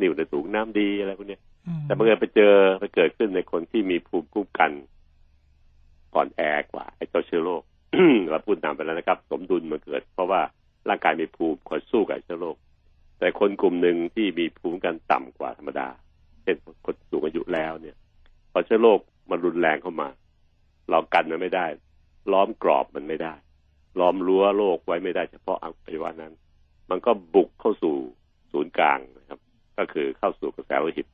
[0.01, 1.39] นิ่วในสูงน้ำดีอะไรพวกนี้
[1.85, 4.71] แต่เมื่อไปเจอไปเกิดขึ้นในคนที่มีภูมิคุ้มกัน
[6.15, 7.63] ก่อนแอกว่า ไอ้เจ้าเชื้อโรค
[8.31, 10.41] เราพูดนำไปแล้วนะครับ สมดุลมันเกิด เพราะว่า
[10.89, 12.57] ร่างกายมีภูมิคอยสู้กับเชื้อโรค
[13.19, 15.89] แต่คนกลุ่มหนึ่งที่มีภูมิกันต่ำกว่าธรรมดา
[16.49, 17.97] ช่นคนสูงอายุแล้วเนี่ย
[18.53, 20.09] พอเชื้อโรคมันรุนแรงเข้ามา
[20.91, 21.67] เรากันมันไม่ได้
[22.33, 23.35] ล้อมกรอบมันไม่ได้
[24.01, 26.33] ล้อมรั้วโรคไว้ไม่ได้เฉพาะอวัยวะนั้น
[26.91, 27.95] มันก็บุกเข้าสู่
[28.53, 29.41] ศูนย์กลางนะครับ
[29.79, 31.07] ก็คือเข้าสู่กระแสโลหิต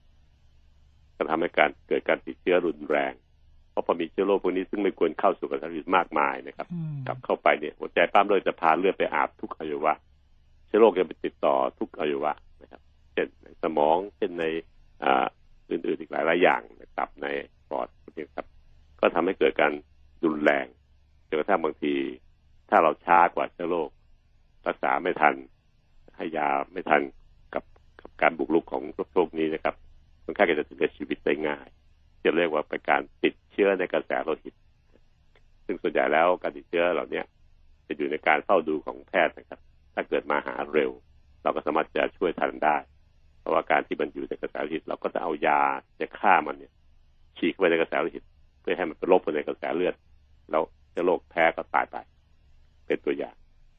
[1.17, 3.13] จะทำให้การเกิดการติดเชื้อรุนแรง
[3.71, 9.95] เพราะพอมีเชื้อโรคพวกนี้ซึ่งไม่ควรเข้าสู่กระแสโลหิตมากมายนะครับอืมกลับเข้าไปเนี่ยหัวใจปั้มเลยจะพาเลือดไปอาบทุกอวัยวะ
[10.67, 12.33] เชื้อโรคจะไปติดต่อทุกอวัยวะ
[12.63, 12.81] นะครับ
[13.13, 14.45] เช่นในสมอง เช่นใน
[15.05, 15.27] อ่า
[15.71, 17.27] อื่นๆอีกหลายหลายๆอย่างในตับใน
[17.71, 18.47] ปอดพวกนี้ครับ
[19.01, 19.73] ก็ทำให้เกิดการ
[20.25, 20.67] รุนแรง
[21.29, 21.95] จนกระทั่งบางที
[22.71, 23.91] ถ้าเราช้ากว่าเชื้อโรค
[24.67, 25.35] รักษาไม่ทัน
[26.17, 27.03] ให้ยาไม่ทัน
[27.55, 27.65] กับ
[28.01, 29.75] กับการบุกรุกของโรคนี้นะครับ
[30.25, 31.67] คนไข้ก็จะถึงกับชีวิตได้ง่าย
[32.25, 34.55] จะเรียกว่าเป็นการติดเชื้อในกระแสโลหิต
[35.67, 37.25] ซึ่งส่วนใหญ่แล้วการติดเชื้อเหล่าเนี้ย
[37.87, 39.61] จะอยู่ในการเฝ้าดูของแพทย์นะครับ
[39.95, 40.91] ถ้าเกิดมาหาเร็ว
[41.43, 42.77] เราก็สามารถจะช่วยทันได้
[43.41, 45.61] เพราะว่าการที่มันอยู่ในกระแสโลหิต เราก็จะเอายา
[46.01, 46.73] จะฆ่ามันเนี่ย
[47.37, 48.25] ฉีกเข้าไปในกระแสโลหิต
[48.61, 49.95] เพื่อให้มันไปลบไปในกระแสเลือด
[50.51, 51.97] แล้วเชื้อโรคแพ้ก็ตายไป
[52.87, 53.35] เป็นตัวอย่าง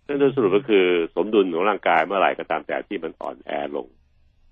[0.05, 3.87] ซึ่งโดยสรุปก็คือสมดุลของร่างกายเมื่อไหร่ก็ตามแต่ที่มันอ่อนแอลง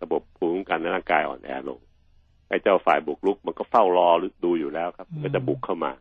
[0.02, 1.80] ระบบภูมิคุ้มกันในร่างกายอ่อนแอลง
[2.48, 4.10] ไอ้เจ้าฝ่ายบุกรุก มันก็เฝ้ารอ
[4.44, 5.92] ดูอยู่แล้วครับ มันก็จะบุกเข้ามา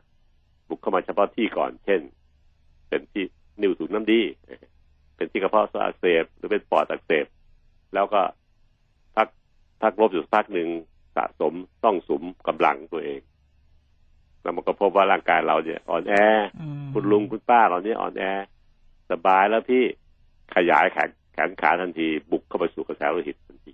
[0.69, 2.01] บุกเข้ามาเฉพาะที่ก่อน เช่น
[2.89, 3.25] เป็นที่
[3.61, 4.21] นิ้วถุงน้ำดี
[5.17, 7.27] เป็นที่กระเพาะอักเสบหรือเป็นปอดอักเสบ
[7.95, 8.21] แล้วก็
[9.17, 9.29] พัก
[9.83, 10.69] พักลบอยู่สักพักหนึ่ง
[11.17, 11.53] สะสม
[11.85, 13.21] ต้องสุมกำลังตัวเอง
[14.43, 16.15] แล้วมันก็พบว่าร่างกายเราเนี่ยอ่อนแอ
[16.61, 18.25] อืมคุณลุงคุณป้าเราเนี่ยอ่อนแอ
[19.11, 19.83] สบายแล้วพี่
[20.55, 23.73] ขยายแขนแขนขาทันทีบุกเข้าไปสู่กระแสโลหิตทันที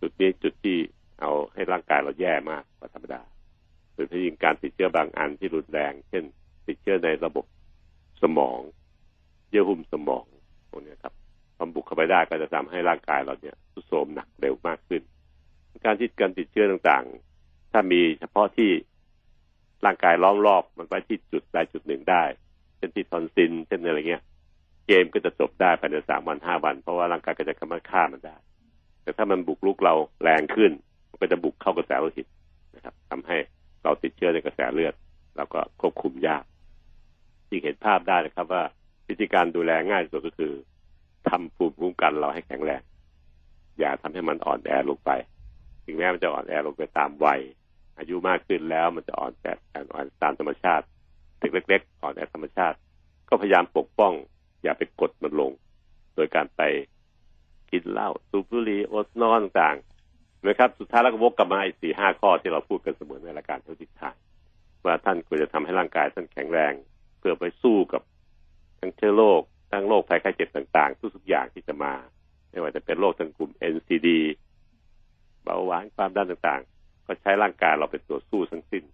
[0.00, 0.78] จุดนี้จุดที่
[1.20, 3.20] เอาให้ร่างกายเราแย่มากกว่าธรรมดา
[3.94, 6.24] โดยเฉพาะยิ่งการติดเชื้อบางอันที่รุนแรง เช่น
[6.66, 7.44] ติดเชื้อในระบบ
[8.22, 8.58] สมอง
[9.48, 10.24] เยื่อหุ้มสมอง
[10.70, 11.14] พวกเนี้ยครับ
[11.56, 15.02] พอบุกเข้าไปได้ก็จะทำให้ร่างกายเราเนี่ยทรุดโทรมหนักเร็วมากขึ้น
[15.84, 18.70] การที่การติดเชื้อต่างๆ ถ้ามีเฉพาะที่
[19.84, 22.22] ร่างกายล้อมรอบมันไปที่จุดใดจุดหนึ่งได้
[22.76, 24.22] เช่นที่ทอนซิลเช่นอะไรเงี้ย
[24.86, 28.36] เกมก็จะจบได้ภายในสามวันห้าวัน เพราะว่าร่างกายก็จะสามารถฆ่ามันได้
[29.02, 30.72] แต่ถ้ามันบุกลุกเราแรงขึ้น
[31.10, 32.26] มันก็จะบุกเข้ากระแสโลหิต
[32.74, 33.36] นะครับทำให้
[33.84, 34.94] เราติดเชื้อในกระแสเลือด
[35.36, 36.44] เราก็ควบคุมยาก
[37.50, 38.62] ยิ่งเห็นภาพได้นะครับว่า
[39.08, 40.52] วิธีการดูแลง่ายสุดก็คือ
[41.28, 42.82] ทำภูมิคุ้มกันเราให้แข็งแรง
[43.78, 45.10] อย่าทำให้มันอ่อนแอลงไป
[45.84, 47.40] ถึงแม้มันจะอ่อนแอลงไปตามวัย
[47.98, 49.46] อายุมากขึ้นแล้วมันจะอ่อนแอ
[49.94, 50.84] อ่อนตามธรรมชาติ
[51.38, 52.76] เด็กเล็ก ๆ อ่อนแอธรรมชาติ
[53.28, 54.12] ก็พยายามปกป้อง
[54.62, 55.52] อย่าไปกดมันลง
[56.14, 56.62] โดยการไป
[57.70, 64.16] กินเหล้าสูบบุหรี่อดนอนต่างๆนะครับสุดท้ายแล้วก็วกกลับมาไอ้สี่ห้าข้อที่เราพูดกันเสมอในรายการเท่าที่ทาย
[64.84, 66.72] ว่าท่านควรจะทำให้ร่างกายท่านแข็งแรง
[67.18, 68.02] เพื่อไปสู้กับ
[68.80, 69.40] ทั้งเชื้อโรค
[69.72, 71.92] ทั้งโรคภัยไข้เจ็บต่างๆ ทุกๆอย่างที่จะมา
[72.50, 74.08] ไม่ว่าจะเป็นโรคทางกลุ่ม NCD
[75.42, 76.77] เบาหวานความดันต่างๆ
[77.08, 78.84] ก็ใช้ร่างกายเราเป็นตัวสู้ทั้งสิ้น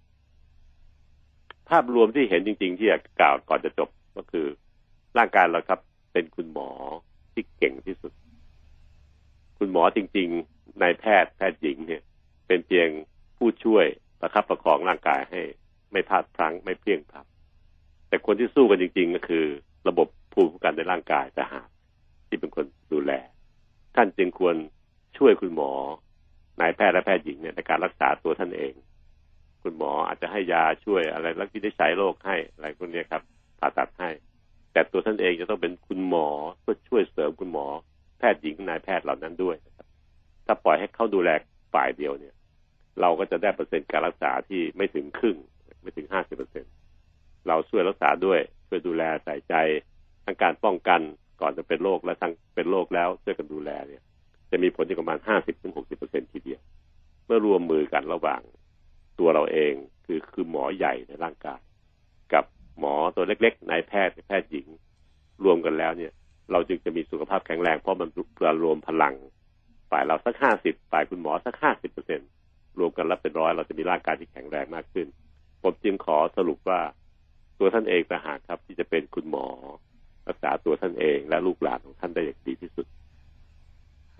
[1.68, 4.46] ภาพรวมที่เห็นจริง ๆ ที่อยากกล่าวก่อนจะจบก็คือ
[5.18, 5.80] ร่างกายเราครับ
[6.12, 6.68] เป็นคุณหมอ
[7.32, 8.12] ที่เก่งที่สุด
[9.58, 12.02] คุณหมอจริง ๆนายแพทย์แพทย์หญิงเนี่ย
[12.46, 12.88] เป็นเพียง
[13.36, 13.86] ผู้ช่วย
[14.20, 15.40] ประคับประคองร่างกายให้
[15.92, 17.26] ไม่พลาดพลั้งไม่เพลียงพลับ
[18.08, 19.44] แต่คนที่สู้กันจริง ๆ ก็คือ
[19.88, 21.68] ระบบภูมิคุ้มกันในร่างกายทหาร
[22.28, 23.12] ที่เป็นคนดูแล
[23.96, 24.56] ท่านจึงควร
[25.18, 25.70] ช่วยคุณหมอ
[26.60, 28.72] นายแพทย์และแพทย์หญิงเนี่ยในการรักษาตัวท่านเอง
[29.62, 33.22] คุณหมออาจจะให้ยาช่วยอะไรรักที่ได้ใช้โรคให้อะไรพวกนี้ครับ
[33.58, 34.10] ผ่าตัดให้
[34.72, 36.28] แต่ตัวท่านเองจะต้องเป็นคุณหมอ
[36.60, 37.66] เพื่อช่วยเสริมคุณหมอ
[38.18, 39.86] แพทย์หญิงนายแพทย์เหล่านั้นด้วยนะครับ
[40.46, 41.30] ถ้าปล่อยให้เขาดูแล
[41.74, 42.34] ฝ่ายเดียวเนี่ย
[43.00, 45.36] เราก็จะได้เปอร์เซ็นต์การรักษาที่ไม่ถึงครึ่ง
[45.82, 46.64] ไม่ถึงห้าสิบเปอร์เซ็น
[47.48, 49.54] เราช่วยรักษาด้วยช่วยดูแลใส่ใจ
[50.24, 51.00] ทั้งการป้องกัน
[51.40, 54.02] ก่อนจะเป็นโรคและทั้งเป็นโรคแล้วช่วยกันดูแลเนี่ย
[54.54, 56.60] จะมีผลที่ประมาณห้าสิบถึงหกสิบเปอร์เซ็นทีเดียว
[57.26, 58.40] เมื่อรวมมือกันระหว่าง
[59.18, 59.72] ตัวเราเอง
[60.06, 61.60] คือคือหมอใหญ่ในร่างกาย
[62.32, 62.44] กับ
[62.78, 64.66] หมอตัวเล็กๆนายแพทย์แพทย์หญิง
[65.44, 66.12] รวมกันแล้วเนี่ย
[66.52, 69.14] เราจึงจะมีสุขภาพแข็งแรงเพราะมันเพื่อรวมพลัง
[69.90, 72.20] ฝ่ายเราสักห้าสิบฝ่ายคุณหมอสักห้าสิบเปอร์เซ็น
[72.78, 75.06] รวมกันแล้วเป็นร้อยเราจะมีร่างกายที่แข็งแรงมากขึ้น
[75.62, 76.80] ผมจึงขอสรุปว่า
[77.58, 79.46] ตัวท่านเองต่างหากครับที่จะเป็นคุณหมอ
[80.28, 82.86] รักษาตัวท่านเองและลูกหลานของท่านได้อย่างดีที่สุด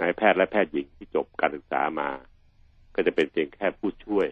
[0.01, 2.09] นายแพทย์และแพทย์หญิงที่จบการศึกษามา
[2.95, 4.27] ก็จะเป็นเพียงแค่ผู้ช่วย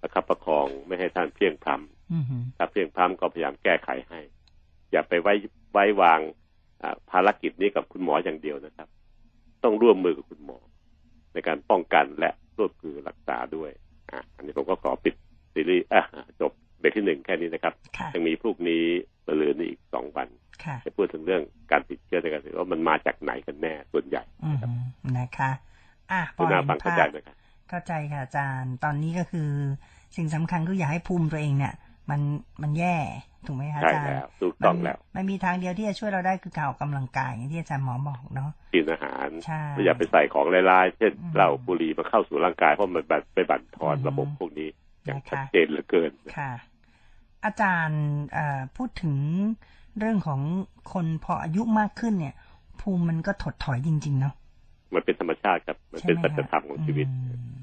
[0.00, 4.20] ประคับประคองไม่ให้ท่านเพียงพรำอือหือถ้าเพียงพร้ำก็พยายามแก้ไขให้
[4.92, 5.32] อย่าไปไว้
[5.72, 6.20] ไว้วาง
[6.82, 8.88] อ่าภารกิจนี้กับคุณหมออย่างเดียวนะครับ
[9.64, 10.58] ต้องร่วมมือกับคุณหมอ
[11.32, 13.70] ในการป้องกันและร่วมมือรักษาด้วย
[14.10, 15.14] อะอันนี้ผมก็ขอปิด
[15.54, 16.02] ซีรีส์อะ
[16.40, 18.84] จบเบรกที่หนึ่งแค่นี้นะครับค่ะยังมีพรุ่งนี้
[19.26, 20.45] มะรืนนี้อีกสองวันค่ะ
[20.86, 21.42] จะพูดถึงเรื่อง
[21.72, 24.78] การติดเชื้อในการศึกษาว่ามันมาจากไหนกันแน่ส่วนใหญ่อือหือ
[25.18, 25.50] นะคะ
[26.12, 27.36] อะพคุอณนาเห็นฟังเข้าภาใจพไหมครับ
[27.68, 29.50] เข้าใจค่ะอาจารย์ ตอนนี้ก็คือ
[30.16, 31.74] สิ่งสำคัญคืออย่าให้ภูมิตัวเองเนี่ย
[32.10, 32.20] มัน
[32.62, 32.96] มันแย่
[33.46, 44.68] ถูกไหมคะใช่อาจารแล้ย์วถูกต้องแล้ว มันมีทางเดียวที่จะช่วยเราได้คือการออกกำลังกายอย่างที่อาจารย์หมอบอกเนาะกินอาหารใช่อย่าไปใส่ของลายๆเช่นอืมเหล้าบุหรี่มาเข้าสู่ร่างกายเพราะมันไปบั่นทอนอืมระบบพวกนี้
[45.04, 46.52] อย่างนะคะชัดเจนเหลือเกินค่ะ
[47.44, 49.16] อาจารย์เอ่อพูดถึง
[49.98, 50.40] เรื่องของ
[50.92, 52.34] คนพออายุมากขึ้นเนี่ย
[52.80, 54.34] ภูมิมันก็ถดถอยจริง ๆ เนาะ
[54.94, 57.54] มันเป็นธรรมชาติครับ มันใช่เป็นไหมปัจฮะธรรมของชีวิตอืม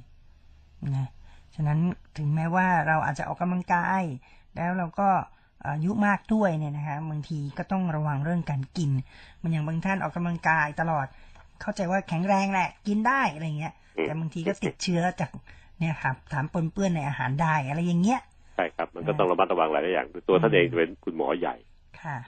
[0.96, 1.08] นะ
[1.56, 1.80] ฉะนั้น
[2.18, 4.04] ถึงแม้ว่าเราอาจจะออกกำลังกาย
[4.56, 5.10] แล้วเราก็
[5.66, 8.92] อายุมากด้วยเนี่ยนะคะบางทีก็ต้องระวังเรื่องการกิน
[9.42, 11.08] มันอย่างบางท่านออกกำลังกายตลอด
[11.62, 15.32] เข้าใจว่าแข็งแรงแหละ กินได้อะไรเงี้ยอืมแต่บางทีก็ติดเชื้อจาก
[15.80, 18.20] เนี่ยครับถามปนเปื้อนในอาหารได้อะไรอย่างเงี้ย
[18.56, 21.73] ใช่ครับ มันก็ต้องระมัดระวังหลายๆอย่าง ตัวท่านเองเป็นคุณหมอใหญ่ค่ะ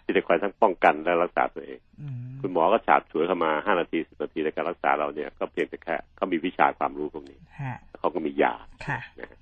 [0.06, 8.54] ที่จะคอยทั้งป้องกันและรักษาตัวเองอืมคุณหมอก็ฉาบฉวยเข้ามาห้านาทีสิบนาทีในการรักษาเราเนี่ยก็เพียงแต่แค่เขามีวิชาความรู้พวกนี้ฮะแล้วเขาก็มียา
[8.88, 9.40] ค่ะนะฮะ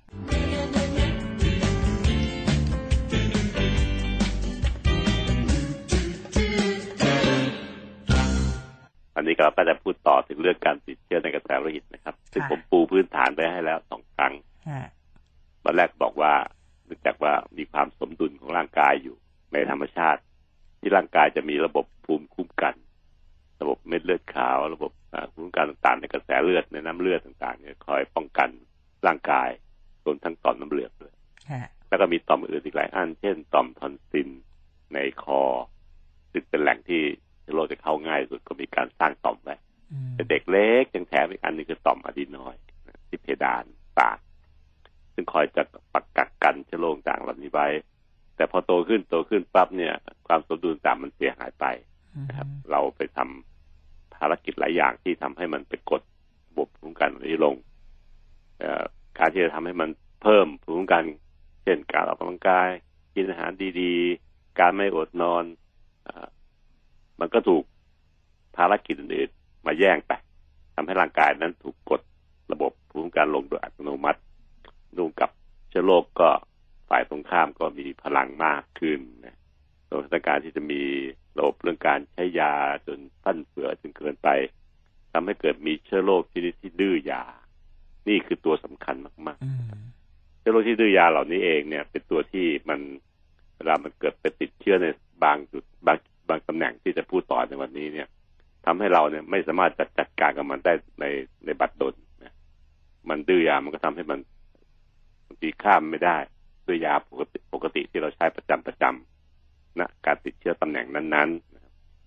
[9.16, 14.32] อันนี้เราก็จะพูดต่อถึงเรื่องการติดเชื้อในกระแสโลหิตนะครับ ซึ่งค่ะผมปูพื้นฐานไปให้แล้วสองครั้ง
[14.68, 14.88] ฮะ
[15.64, 16.32] ตอนแรกบอกว่า
[16.86, 19.16] เนื่องจากว่ามีความสมดุลของร่างกายอยู่
[19.54, 20.20] ในธรรมชาติ
[20.80, 22.74] ที่ร่างกายจะมีระบบภูมิคุ้มกัน
[23.60, 28.48] ระบบเม็ดเลือดขาว ระบบอ่าภูมิคุ้มกันต่างๆ ในกระแสเลือดในน้ำเลือดต่างๆเนี่ยคอยป้องกัน
[29.06, 29.48] ร่างกาย
[30.04, 31.14] รวมทั้งต่อมน้ำเหลืองด้วย
[31.50, 34.28] ฮะแล้วก็มีต่อมอื่นอีกหลายอัน เช่น ต่อมทอนซิล
[34.94, 35.42] ในคอ
[36.32, 37.02] ซึ่งเป็นแหล่งที่
[37.40, 39.56] เชื้อโรคจะเข้าง่ายสุดก็มีการสร้างต่อมไว้
[39.92, 43.64] อืมแต่เด็กเล็กยังแถมอีกอันหนึงคือต่อมอะดีนอยด์นะที่เพดาน
[43.98, 44.18] ปาก
[45.14, 45.62] ซึ่งคอยจะ
[45.94, 47.66] ปักกักกันเชื้อโรคต่างเหล่านี้ไว้
[48.36, 49.94] แต่พอโตขึ้นโตขึ้นปั๊บเนี่ย
[50.26, 51.64] ความสมดุลต่างมันเสียหายไป
[52.28, 56.02] นะครับ เราไปทำภารกิจหลายอย่างที่ทำให้มันไปกด
[56.48, 57.54] ระบบภูมิคุ้มกันนี้ลง
[58.58, 58.84] เอ่อ
[59.18, 59.90] การที่จะทำให้มัน
[60.22, 61.04] เพิ่มภูมิคุ้มกัน
[61.62, 62.68] เช่นการออกกำลังกาย
[63.14, 65.44] กินอาหารดีๆ การไม่อดนอน
[66.04, 66.28] เออ
[67.20, 67.64] มันก็ถูก
[68.56, 70.12] ภารกิจอื่นๆมาแย่งไป
[70.74, 72.00] ทำให้ร่างกายนั้นถูกกด
[72.52, 74.20] ระบบภูมิคุ้มกันลงโดยอัตโนมัติ
[74.98, 75.30] ดูกับ
[75.70, 76.28] เชื้อโรคก็
[76.88, 79.36] ฝ่ายตรงข้ามก็มีพลังมากขึ้นนะ
[79.88, 80.82] โดยสถานการณ์ที่จะมี
[81.38, 82.52] ระบบเรื่องการใช้ยา
[82.86, 84.28] จนฟั่นเฟือจนเกินไป
[85.12, 87.22] ทำให้เกิดมีเชื้อโรคชนิดที่ดื้อยา
[88.08, 89.62] นี่คือตัวสำคัญมากๆอืม
[90.38, 92.80] เชื้อโรคที่ดื้อยาเหล่านี้เองเนี่ย เป็นตัวที่มัน
[93.56, 94.86] เวลามันเกิดไปติดเชื้อใน
[95.24, 98.08] บางจุดบางบางตำแหน่งที่จะพูดต่อในวันนี้เนี่ย
[98.66, 101.04] ทำให้เราเนี่ยไม่สามารถจัดจัดการกับมันได้ใน
[101.44, 101.94] ในบัดดล
[102.24, 102.34] นะ
[103.08, 104.20] มันดื้อยามันก็ทำให้มัน
[105.26, 106.18] บางทีข้ามไม่ได้
[106.66, 111.28] ด้วยยาปกติปกติที่เราใช้ประจำประจำนะการติดเชื้อตำแหน่งนั้น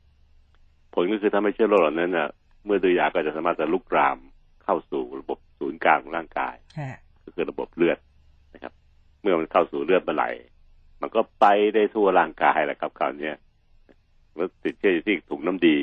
[0.07, 2.29] ๆ ผลก็คือทำให้เชื้อโรคเหล่านั้นน่ะ
[2.65, 4.17] เมื่อดื้อยาก็จะสามารถจะลุกราม
[4.63, 6.55] เข้าสู่ระบบศูนย์กลางของร่างกาย
[7.23, 7.97] ก็คือระบบเลือด
[8.53, 8.73] นะครับ
[9.21, 10.29] เมื่อมันเข้าสู่เลือดเมื่อไหร่
[11.01, 13.35] มันก็ไปได้ทั่วร่างกายแหละครับคราวนี้ย
[14.37, 15.77] มันติดเชื้ออยู่ที่ถุงน้ำดี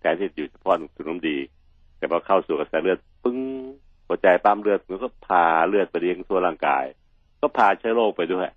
[0.00, 1.36] แทนที่อยู่เฉพาะถุงน้ำดี
[1.96, 3.38] แต่พอเข้าสู่กระแสเลือดปึ้ง
[4.06, 6.84] หัวใจปั๊มเลือดมันก็พาเลือดไปเลี้ยงทั่วร่างกาย
[7.40, 8.48] ก็พาเชื้อโรคไปด้วย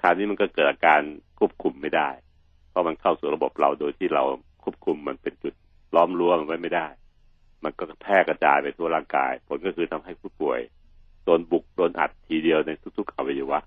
[0.00, 1.00] คราวนี้มันก็เกิดอาการ
[1.38, 2.08] ควบคุมไม่ได้
[2.70, 4.22] เพราะมันเข้าสู่ระบบเราโดยที่เรา
[4.62, 5.54] ควบคุมมันเป็นจุด
[5.94, 6.86] ล้อมรั้วมันไว้ไม่ได้
[7.64, 10.60] มันก็แพร่กระจายไปทั่วร่างกาย ผลก็คือทำให้ผู้ป่วย
[11.24, 13.58] โดนบุกโดนอัดทีเดียวในทุกๆอวัยวะ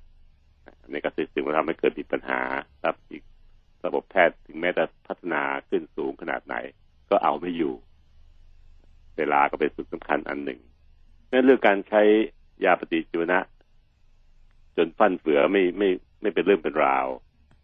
[0.82, 2.42] อันนี้ก็สิ่งที่ทำให้เกิดมีปัญหา
[2.84, 3.24] ครับอีก
[3.86, 6.56] ระบบแพทย์ถึงแม้จะพัฒนาขึ้นสูงขนาดไหน
[7.10, 7.74] ก็เอาไม่อยู่
[9.18, 10.60] เวลาก็เป็นสิ่งสำคัญอันหนึ่ง
[11.32, 12.02] นั่นเรื่องการใช้
[12.66, 13.40] ยาปฏิชีวนะ
[14.78, 15.90] จนฟันเฟือไม่ไม่
[16.22, 17.08] ไม่เป็นเรื่องเป็นราว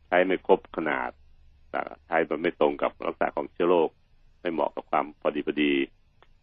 [0.08, 1.12] ใช้ไม่ครบขนาด
[1.70, 3.90] แต่ใช้มันไม่ตรงกับลักษณะของเชื้อโรค
[4.42, 5.74] ไม่เหมาะกับความพอดีพอดี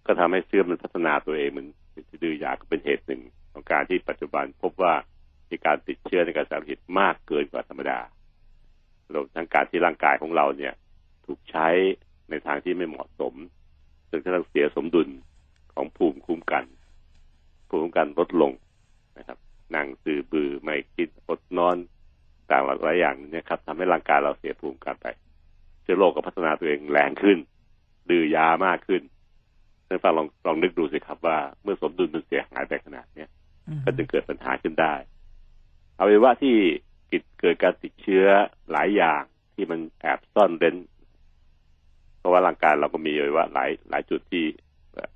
[0.07, 3.22] ก็ทำให้เชื้อมันพัฒนาตัวเองเหมันเป็นที่ดื้อยาก็เป็นเหตุหนึ่ง
[3.53, 4.94] ของการที่ปัจจุบันพบว่า
[5.50, 7.98] มีการติดเชื้อในกระแสโลหิตมากเกินกว่าธรรมดา
[9.14, 10.74] รวมทั้งการที่ร่างกายของเราเนี่ย
[11.27, 11.68] ถูกใช้
[12.31, 13.35] ในทางที่ไม่เหมาะสม
[14.11, 15.09] จนกระทั่งเสียสมดุล
[15.74, 16.64] ของภูมิคุ้มกัน
[17.68, 18.53] ภูมิคุ้มกันลดลง
[19.18, 19.38] นะครับ
[19.74, 21.77] นั่งสื่อบือไม่กินอดนอน
[22.50, 25.07] ต่างหลายอย่างเนี่ยครับทำให้ร่างกายเราเสียภูมิคุ้มกันไป
[25.83, 27.38] เชื้อโรคก็พัฒนาตัวเองแรงขึ้น
[28.09, 29.03] ดื้อยามากขึ้น
[29.88, 33.29] ท่านฟังลองลองนึกดูสิครับว่าเมื่อสมดุลมันเสียหายไปขนาดเนี้ย
[33.68, 34.94] อืมก็จะเกิดปัญหาขึ้นได้
[35.98, 36.57] อวัยวะที่
[37.40, 38.27] เกิดการติดเชื้อ
[38.70, 39.22] หลายอย่าง
[39.55, 40.77] ที่มันแอบซ่อนเร้น
[42.18, 44.44] เพราะว่าร่างกายเราก็มีอวัยวะหลายหลายจุดที่
[44.92, 45.12] เอ่อ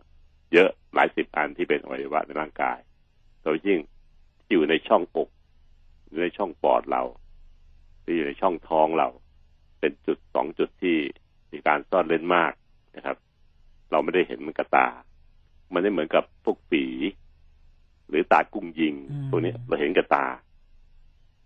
[0.52, 2.78] เยอะหลายสิบอันที่เป็นอวัยวะในร่างกาย
[3.42, 3.97] โดยยิ่งที่
[4.50, 5.28] อยู่ในช่องอก
[6.08, 7.02] อยู่ในช่องปอดเรา
[8.02, 9.08] ที่อยู่ในช่องท้องเรา
[9.80, 10.96] เป็นจุดสองจุดที่
[11.52, 12.52] มีการซ่อนเร้นมาก
[12.96, 13.16] นะครับ
[13.90, 14.88] เราไม่ได้เห็นมันกระตา
[15.72, 16.84] มันไม่เหมือนกับพวกฝี
[18.08, 20.26] หรือตากุ้งยิงอืมพวกนี้เราเห็นกระตา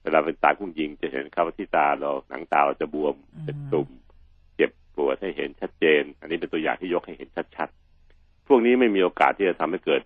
[0.02, 3.88] เวลาเป็นตากุ้งยิง จะเห็นครับว่าที่ตาเราหนังตาเราจะบวมเป็นตุ่ม
[4.56, 10.02] เจ็บปวดให้เห็นชัดเจน อันนี้เป็นตัวอย่างที่ยกให้เห็นชัดๆพวกนี้ไม่มีโอกาสที่จะทำให้เกิด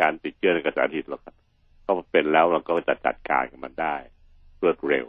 [0.00, 1.34] การติดเชื้อในกระแสเลือดหรอกครับ
[1.86, 3.96] ก็เป็นแล้วเราก็จะจัดการกับมันได้
[4.62, 5.06] รวดเร็ว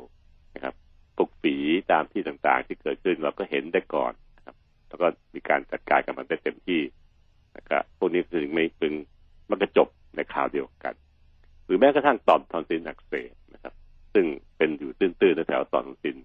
[0.55, 0.73] นะครับ
[1.17, 1.55] ปลุกฝี
[1.91, 4.55] ตามที่ต่างๆ ที่เกิดขึ้นเราก็เห็นได้ก่อนนะครับ
[4.87, 6.81] แล้วก็มีการจัดการกับมันได้เต็มที่
[7.57, 8.93] นะครับพวกนี้ถึงไม่พึง
[9.49, 10.93] มันก็จบในคราวเดียวกัน
[11.65, 13.73] หรือแม้กระทั่งต่อมทอนซิลอักเสบนะครับ
[14.13, 14.25] ซึ่ง
[14.57, 16.17] เป็นอยู่ตื้นๆแถวต่อมทอนซิล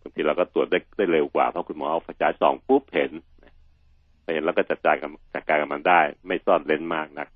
[0.00, 3.12] บางทีเราก็ตรวจได้ได้เร็วกว่าเพราะคุณหมอเอาไฟฉายส่องปุ๊บเห็น
[4.32, 7.28] เห็นแล้วก็จัดการกับจัดการกับมันได้ ไม่ซ่อนเลนมากนัก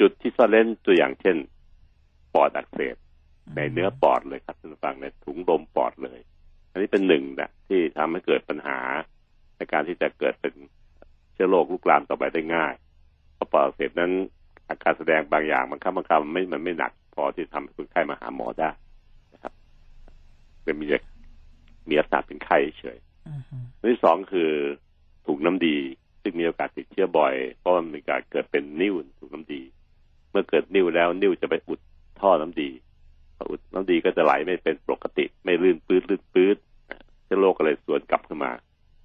[0.00, 1.36] จุดที่ซ่อนเล้นตัวอย่างเช่น
[2.34, 2.96] ปอดอักเสบ
[3.56, 6.20] ในเนื้อปอดเลยครับท่านผู้ฟังในถุงลมปอดเลย
[6.70, 8.78] อันนี้เป็นหนึ่งนะที่ทำให้เกิดปัญหา
[9.56, 10.54] ในการที่จะเกิดเป็น
[11.32, 12.74] เชื้อโรคลุกลามต่อไปได้ง่าย
[13.34, 14.12] เพราะปอดอักเสบนั้น
[14.68, 18.70] อาการแสดงบางอย่างบางครั้งบางครั้งมันไม่มันไม่หนัก พอที่ทำให้คนไข้มาหาหมอได้
[19.34, 19.52] นะครับ
[20.62, 20.86] เป็นมี
[21.88, 24.50] มีอาการเป็นไข้เฉยอือฮึอันที่สองคือ
[25.26, 25.76] ถุงน้ำดี
[26.22, 31.80] ซึ่งมีโอกาสติดเชื้อบ่อยเพราะมันมีการเกิดเป็นนิ่วถุงน้ำดีเมื่อเกิดนิ่วแล้วนิ่วจะไปอุด
[32.20, 32.70] ท่อน้ำดี
[33.36, 36.56] พออุดน้ำดีก็จะไหลไม่เป็นปกติ ไม่ลื่นปื้ดลื่นปื้ด
[37.24, 38.52] เชื้อโรคก็เลยสวนกลับเข้ามา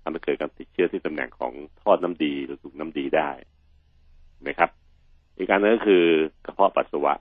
[0.01, 3.29] ทำให้เกิดการติดเชื้อที่ตำแหน่งของท่อน้ำดีหรือถุงน้ำดีได้
[4.47, 4.69] นะครับ
[5.37, 6.03] อีกการนึงก็คือ
[6.45, 7.13] กระเพาะปัสสาวะ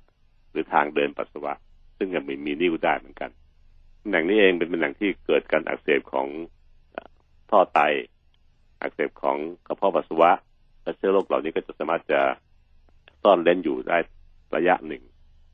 [0.51, 1.53] หรือทางเดินปัสสาวะ
[1.99, 3.31] ซึ่งยังมีมีนิ่วได้เหมือนกัน
[4.03, 6.27] ตำแหน่งนี้เองเป็นตำแหน่งที่เกิดการอักเสบของ
[7.51, 7.81] ท่อไต
[8.81, 10.31] อักเสบของกระเพาะปัสสาวะ
[10.83, 12.21] และเชื้อโรคเหล่านี้ก็จะสามารถจะ
[13.23, 13.99] ซ่อนเล่นอยู่ได้
[14.57, 15.03] ระยะหนึ่ง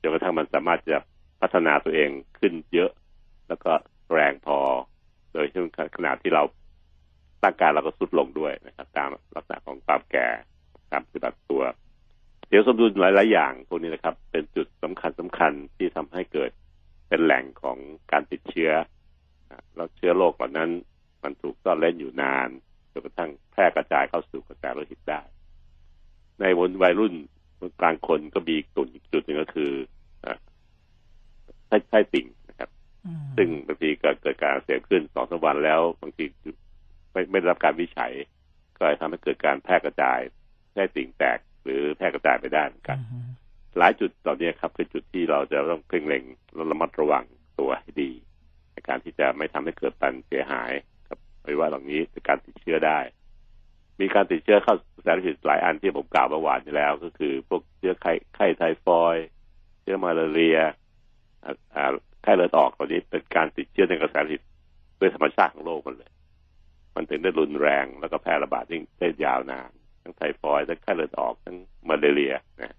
[0.01, 0.99] จนกระทั่งมันสามารถจะ
[1.41, 2.91] พัฒนาตัวเองขึ้นเยอะ
[3.49, 3.73] แล้วก็
[4.13, 4.59] แรงพอ
[5.33, 6.43] โดยเช่วงขณะที่เรา
[7.43, 10.27] ร่างกายเราก็สุดลงด้วยนะครับ ตามลักษณะของความแก่
[10.91, 11.63] การปฏิบัติตัว
[12.47, 16.51] เสียสมดุลหลาย ๆ อย่างพวกนี้นะครับ เป็นจุดสำคัญสำคัญที่ทำให้เกิด
[17.09, 17.79] เป็นแหล่งของ
[18.13, 18.73] การติดเชื้อ
[19.75, 20.71] แล้วเชื้อโรคเหล่านั้น
[21.23, 22.49] มันถูกซ่อนเล่นอยู่นาน
[22.93, 25.21] จนกระทั่งแพร่กระจายเข้าสู่กระแสโลหิตได้
[26.41, 27.15] ในวนวัยรุ่น
[27.81, 29.73] กลางคนก็มีตุ่นอีกจุดหนึ่งก็คือ
[30.25, 30.35] อะ
[31.69, 32.71] ไส้ไส้ติ่งนะครับ
[33.07, 36.25] อืมซึ่งบางทีเกิดเกิดการอักเสียขึ้นสองสามวันแล้วบางที
[37.13, 38.13] ไม่ไม่ได้รับการวิจัย
[38.77, 40.21] ก็เลยทำให้เกิดการแพร่กระจาย
[40.73, 43.19] ไส้ติ่งแตก หรือแพร่กระจายไปได้เหมือนกันอือฮึ
[43.79, 47.25] หลายจุดเหล่านี้ครับคือจุดที่เราจะต้องเพ่งเล็งและระมัดระวัง
[47.59, 48.11] ตัวให้ดี
[48.73, 50.71] ในการที่จะไม่ทำให้เกิดปัญเสียหาย
[51.09, 52.99] กับอวัยวะเหล่านี้ในการติดเชื้อได้
[54.01, 59.27] มีการติดเชื้อเข้าสารพิษหลายอันที่ผมกล่าวเมื่อวานนี้แล้ว ก็คือ พวกเชื้อไข้ไข้ไทฟอยด์
[59.83, 60.59] เชื้อมาลาเรีย
[62.23, 64.43] ไข้เลือดออกเหล่านี้เป็นการติดเชื้อในกระแสเลือด
[65.01, 66.11] ด้วยธรรมชาติของโรคมันเลย
[66.95, 69.71] มันถึงได้รุนแรงแล้วก็แพร่ระบาดยิ่งได้ยาวนาน
[70.03, 71.57] ทั้งไทฟอยด์ทั้งไข้เลือดออกทั้ง
[71.89, 72.77] มาลาเรียนะ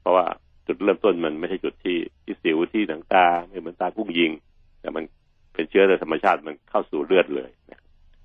[0.00, 0.24] เพราะว่า
[0.66, 4.32] จุดเริ่มต้นมันไม่ใช่จุดที่ที่สิวที่หนังตาไม่เหมือนตากุ้งยิง
[4.80, 5.04] แต่มัน
[5.52, 7.50] เป็นเชื้อโดยธรรมชาติมันเข้าสู่เลือดเลย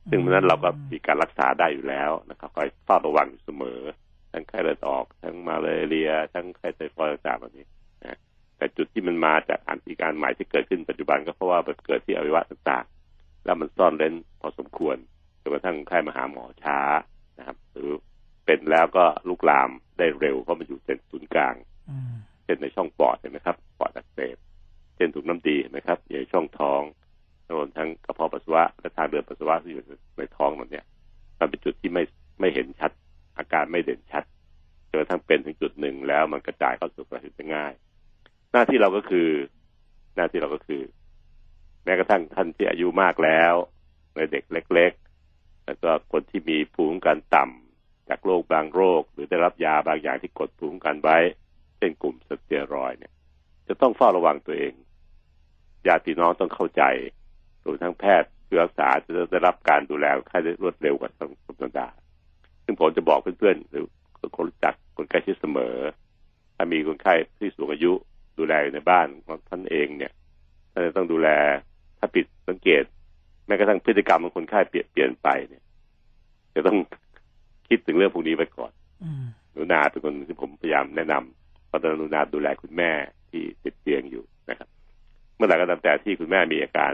[0.10, 3.80] ซึ่งเพราะฉะนั้นเราก็มีการรักษาได้อยู่แล้วนะครับคอยเฝ้าระวังอยู่เสมอ
[4.32, 7.66] ทั้งไข้เลือดออก ทั้งมาลาเรีย ทั้งไข้ไทฟอยด์ต่างๆเหล่านี้
[8.06, 8.18] นะ
[8.58, 14.98] แต่จุดที่มันมาจากอันที่การใหม่ที่เกิดขึ้นปัจจุบันก็เพราะว่ามันเกิดที่อวัยวะต่างๆ แล้วมันซ่อนเร้นพอสมควร
[15.42, 16.80] จนกระทั่งไข้มาหาหมอช้า
[17.40, 17.90] นะครับ หรือ
[18.46, 21.56] เป็นแล้วก็ลุกลามได้เร็วเพราะมันอยู่เส้นศูนย์กลาง
[21.90, 24.38] อืมเช่นในช่องปอดเห็นไหมครับปอดอักเสบ
[24.96, 26.82] เช่นถุงน้ำดีเห็นไหมครับอยู่ในช่องท้อง
[27.54, 29.86] รวมทั้งกระเพาะปัสสาวะและทางเดินปัสสาวะที่อยู่
[30.18, 30.86] ในท้องมันเนี่ย
[31.40, 32.04] มันเป็นจุดที่ไม่
[32.40, 32.92] ไม่เห็นชัด
[33.38, 34.24] อาการไม่เด่นชัด
[34.90, 37.74] จนกระทั่งเป็นถึงจุดหนึ่งแล้วมันกระจายเข้าสู่กระแสได้ง่าย
[38.52, 39.30] หน้าที่เราก็คือ
[40.16, 40.82] หน้าที่เราก็คือ
[41.84, 43.54] แม้กระทั่งท่านที่อายุมากแล้ว
[44.16, 44.92] ในเด็กเล็ก
[45.30, 51.18] ๆ แล้วก็คนที่มีภูมิคุ้มกันต่ำจากโรคบางโรค หรือได้รับยาบางอย่างที่กดภูมิคุ้มกันไว้
[51.78, 53.14] เช่นกลุ่มสเตียรอยเนี่ย
[53.68, 54.74] จะต้องเฝ้าระวังตัวเอง
[55.88, 56.84] ญาติพี่น้องต้องเข้าใจ
[57.64, 61.24] รวมทั้งแพทย์เพื่อรักษาจะได้รับการดูแลคนไข้ได้รวดเร็วกว่าธร
[61.58, 61.88] รมดา
[62.66, 63.86] ซึ่งผมจะบอกเพื่อนๆหรือ
[64.36, 65.76] คนรู้จักคนใกล้ชิดเสมอ
[66.56, 67.92] ถ้ามีคนไข้ที่สูงอายุ
[68.38, 70.14] ดูแลอยู่ในบ้านของท่านเองเนี่ย
[70.72, 71.30] ท่านจะต้องดูแล
[72.00, 72.84] ถ้าผิดสังเกต
[73.46, 75.64] แม้กระทั่งพฤติกรรมของคนไข้เปลี่ยนไปเนี่ย
[76.56, 76.78] จะต้อง
[77.70, 78.72] คิดถึงเรื่องพวกนี้ไปก่อน
[79.04, 82.92] อืมหนูนาเป็นคนที่ผมพยายามแนะนำเพราะตอนนหนูนาดูแลคุณแม่
[83.30, 84.70] ที่ติดเตียงอยู่นะครับ
[85.36, 86.94] เมื่อไหร่ก็ตามแต่ที่คุณแม่มีอาการ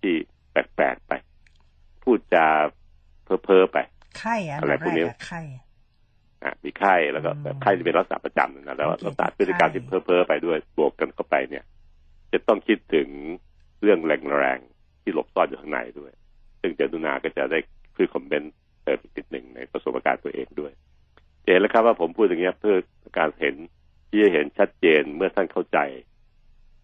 [0.00, 0.14] ที่
[0.50, 1.12] แปลกๆไป
[2.04, 2.48] พูดจา
[3.24, 3.78] เพ้อเพ้อๆไป
[4.18, 5.62] ไข้อะอันอะไรดับพวกนี้แรกอะไข้อะ
[6.44, 11.64] อะมีไข้แล้วก็อืมแบบไข้จะเป็นลักษณะประจำนะแล้วโอเคลักษณะพฤติกรรมที่ไข้เพ้อเพ้อๆไปด้วยบวกกันเข้าไปเนี่ย
[12.32, 13.08] จะต้องคิดถึง
[13.82, 16.12] เรื่องแรงๆที่หลบซ่อนอยู่ข้างในด้วย
[16.60, 17.58] ซึ่งเจนุนาก็จะได้
[17.96, 18.52] คือคอมเมนต์
[18.84, 20.72] เติมอีกนิดหนึ่งในประสบการณ์ตัวเองด้วย
[21.44, 22.76] จะเห็นแล้วครับว่าผมพูดอย่างเงี้ยเพื่อ
[23.18, 23.54] การเห็น
[24.08, 25.78] ที่จะเห็นชัดเจนเมื่อท่านเข้าใจ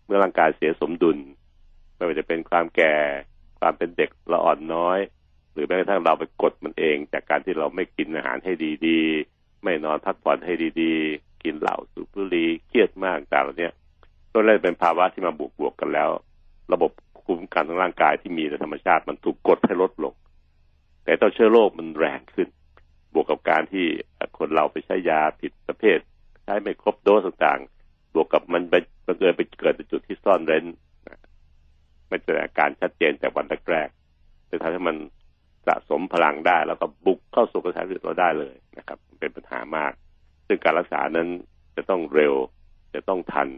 [0.06, 1.18] เมื่อร่างกายเสียสมดุล
[1.94, 2.94] ไม่ว่าจะเป็นความแก่
[3.60, 5.17] ความเป็นเด็กละอ่อนน้อยห
[5.58, 8.52] รือแม้กระทั่งเราไปกดมันเอง จากการที่เราไม่กินอาหารให้
[8.86, 10.52] ดีๆ ไม่นอนพักผ่อนให้
[10.82, 13.70] ดีๆ กินเหล้าสูบบุหรี่เครียดมากต่างเหล่านี้
[14.32, 16.08] ก็เลยเป็นภาวะที่มาบวกบวกกันแล้ว
[16.72, 16.90] ระบบ
[17.24, 20.14] คุ้มกันทางร่างกายที่มีในธรรมชาติมันถูกกดให้ลดลง
[21.04, 22.48] แต่ตัวเชื้อโรคมันแรงขึ้น
[23.14, 23.86] บวกกับการที่
[24.38, 25.98] คนเราไปใช้ยาผิดประเภท
[26.44, 28.74] ใช้ไม่ครบโดสต่างๆ บวกกับมันไป
[29.06, 30.64] บังเอิญไปเกิดในจุดที่ซ่อนเร้น
[32.08, 34.96] ไม่แสดงอาการชัดเจนแต่วันแรกๆจะทำให้มัน
[35.68, 39.92] สะสมพลังได้ แล้วก็บุกเข้าสู่กระแสเลือดเราได้เลยนะครับ เป็นปัญหามาก
[40.46, 41.28] ซึ่งการรักษานั้น
[41.76, 42.34] จะต้องเร็ว
[42.94, 43.48] จะต้องทัน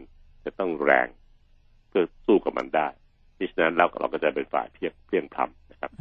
[0.45, 1.07] จะต้องแรง
[1.89, 2.87] เพื่อสู้กับมันได้
[3.39, 5.91] ดิฉะนั้นเราเราก็จะเป็นฝ่ายเพียงเพียงทำนะครับ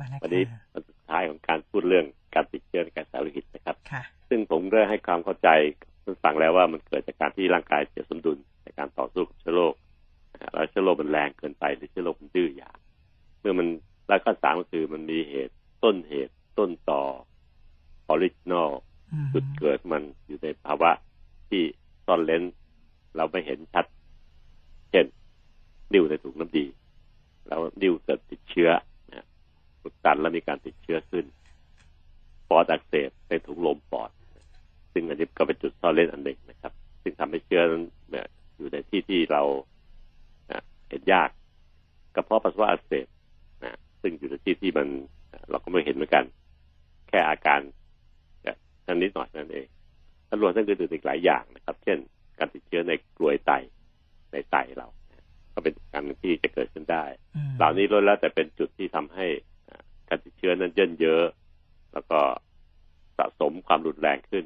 [0.00, 5.48] มาแล้ววันนี้ค่ะวันสุดท้ายของการพูดเรื่องการติดเชื้อในการสารโลหิตนะครับค่ะซึ่งผมได้ให้ความเข้าใจ
[6.02, 9.74] ท่านฟังแล้วว่ามันเกิดจากการที่ร่างกายเสียสมดุลในการต่อสู้กับเชื้อโรค
[10.32, 12.70] นะฮะแล้วเชื้อโรคมันแรงเกินไปหรือเชื้อโรคมันดื้อยา
[13.40, 13.68] เมื่อมัน
[14.08, 17.02] แล้วก็สามก็คือมันมีเหตุต้นเหตุต้นตอ
[18.08, 18.70] original
[19.12, 20.90] อืมจุดเกิดมันอยู่ในภาวะ
[21.48, 21.62] ที่
[22.06, 22.42] ซ่อนเร้น
[23.16, 23.84] เราไม่เห็นชัด
[24.90, 25.06] เช่น
[25.92, 26.66] นิ่วในถุงน้ำดี
[27.46, 28.70] แล้วนิ่วเกิดติดเชื้อ
[29.12, 29.26] นะ
[29.82, 31.24] อุดตันแล้วมีการติดเชื้อขึ้น
[32.48, 34.10] ปอดอักเสบในถุงลมปอด
[34.92, 36.72] ซึ่งอันนี้ก็เป็นจุดซ่อนเร้นอันหนึ่งนะครับ
[37.02, 38.26] ซึ่งทำให้เชื้อนั้นเนี่ย
[38.56, 39.42] อยู่ในที่ที่เรา
[40.50, 41.30] นะเห็นยาก
[42.14, 43.06] กระเพาะปัสสาวะอักเสบ
[43.64, 44.88] นะซึ่งอยู่ในที่ที่มัน
[45.50, 46.24] เราก็ไม่เห็นเหมือนกัน
[47.08, 47.60] แค่อาการ
[48.86, 49.68] ท่านนิดหน่อยนั่นเอง
[50.28, 51.98] ถ้ารวมทั้งอื่นๆอีกหลายอย่างนะครับ เช่น
[52.38, 53.52] การติดเชื้อในกลวยไต
[54.32, 57.04] ในไตเรานะก็เป็นการที่จะเกิดขึ้นได้
[57.36, 59.26] อืมเหล่านี้ล้วนแล้วแต่เป็นจุดที่ทำให้
[59.68, 61.24] อ่าการติดเชื้อนั้นเยินเยอะ
[61.92, 62.18] แล้วก็
[63.18, 64.44] สะสมความรุนแรงขึ้น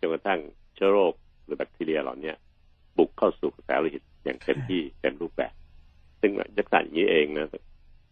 [0.00, 0.40] จนกระทั่ง
[0.74, 1.12] เชื้อโรค
[1.44, 2.32] หรือแบคทีเรียเหล่านี้
[2.96, 5.52] บุกเข้าสู่กระแสโลหิตอย่างเต็มที่เต็มรูปแบบ
[6.20, 7.48] ซึ่งลักษณะอย่างนี้เองนะ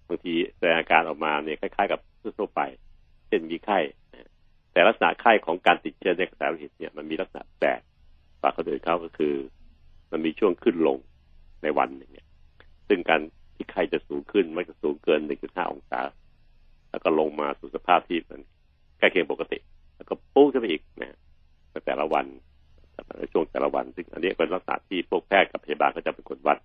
[0.08, 2.00] บางทีแสดงอาการออกมาเนี่ยคล้ายๆ กับ
[2.38, 2.60] ทั่วไป
[3.28, 3.78] เช่นมีไข้
[4.72, 7.80] แต่ลักษณะไข้ของการติดเชื้อในกระแสโลหิตเนี่ยมันมีลักษณะแปลก
[8.40, 9.34] กว่าคนอื่นเขาก็คือ
[10.12, 10.98] มันมีช่วงขึ้นลง
[11.62, 12.26] ในวันหนึ่งเนี่ย
[12.88, 13.20] ซึ่งการ
[13.54, 16.00] ที่ไข้จะสูงขึ้นไม่จะสูงเกิน 1.5 องศา
[16.90, 18.40] แล้วก็ลงมาสู่สภาพที่มัน
[18.98, 19.58] ใกล้เคียงปกติ
[19.96, 21.18] แล้วก็ปุ๊บขึ้นไปอีกนะ
[21.86, 22.26] แต่ละวัน
[23.18, 26.58] ในช่วงแต่ละวัน ซึ่งอันนี้เป็นลักษณะที่พวกแพทย์กับพยาบาลก็จะเป็นคนวัด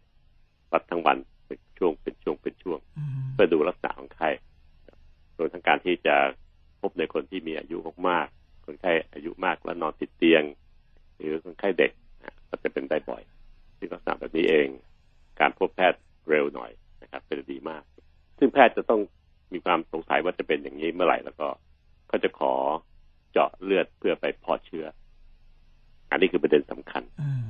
[0.72, 4.30] วัดทั้งวันเป็นช่วงเป็นช่วงเป็นช่วงอืมเพื่อดูลักษณะของไข้
[5.38, 6.16] รวมทั้งการที่จะ
[6.82, 7.78] พบในคนที่มีอายุ
[8.10, 10.44] มากๆคนไข้อายุมากแล้วนอนติดเตียง
[11.16, 11.92] หรือคนไข้เด็ก
[12.24, 13.22] นะก็จะเป็นได้บ่อย
[13.78, 14.68] ซึ่งลักษณะแบบนี้เอง
[15.40, 16.00] การพบแพทย์
[16.30, 17.84] เร็วหน่อยนะครับเป็นดีมาก
[18.38, 19.02] ซึ่งแพทย์จะต้อง
[19.54, 21.48] มีความสงสัยว่าจะเป็นอย่างนี้เมื่อไหร่แล้วก็
[22.12, 22.54] ก็จะขอ
[23.32, 24.86] เจาะเลือดเพื่อไปเพาะเชื้อ
[26.12, 27.44] อันนี้คือประเด็นสำคัญอืม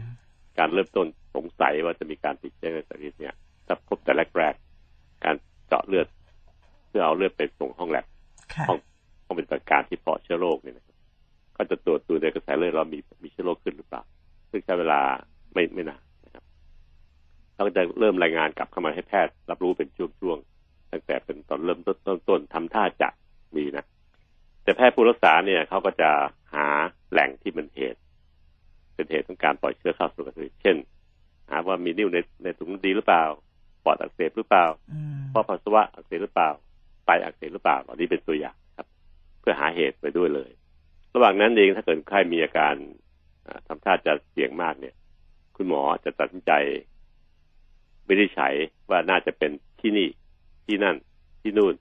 [0.58, 3.36] การเริ่มต้นสงสัยว่าจะมีการติดเชื้อในสารพิษเนี่ย
[3.68, 5.36] ถ้าพบแต่แรกๆการ
[5.68, 6.08] เจาะเลือด
[6.88, 8.06] เพื่อเอาเลือดไปส่งห้องแลบ
[8.54, 8.80] ค่ะห้อง
[9.26, 10.98] ห้องเป็นประการที่เพาะเชื้อโรคเนี่ยนะครับ
[11.56, 14.02] ก็จะตรวจดูในกระแสเลือดเรามีมีเชื้อโรคขึ้นหรือเปล่า
[14.52, 15.00] ซึ่งใช้เวลา
[15.54, 16.44] ไม่ไม่นานนะครับ
[17.56, 23.10] เราก็จะเริ่มรายงานกลับเข้ามาให้แพทย์ รับรู้เป็นช่วงๆตั้งแต่เป็นตอนเริ่มต้นต้นต้นทำท่าจะ
[23.56, 23.86] มีนะ
[24.70, 26.10] แต่แพทย์ผู้รักษาเนี่ยเขาก็จะ
[26.54, 26.66] หา
[27.12, 28.00] แหล่งที่มันเหตุ
[28.96, 30.76] เป็นเหตุของการปล่อยเชื้อเข้าสู่กระแสเลือดเช่น
[31.50, 33.24] หาว่ามีนิ่วในในถุงน้ำดีหรือเปล่า
[33.86, 36.50] ปอดอักเสบหรือเปล่าอืมเพราะปัสสาวะอักเสบหรือเปล่า
[37.06, 38.88] ไตอักเสบหรือเปล่าเหล่านี้เป็นตัวอย่างครับ
[39.40, 40.52] เพื่อหาเหตุไปด้วยเลย
[41.14, 42.76] ระหว่างนั้นเองถ้าเกิดคนไข้มีอาการ
[43.46, 44.96] อ่าทำท่าจะเสี่ยงมากเนี่ย
[45.56, 46.52] คุณหมอจะตัดสินใจ
[48.06, 48.50] ไม่ได้ใช้
[48.90, 49.52] ว่าน่าจะเป็น
[49.82, 50.08] ที่นี่
[50.66, 50.96] ที่นั่น
[51.42, 51.74] ที่นู่น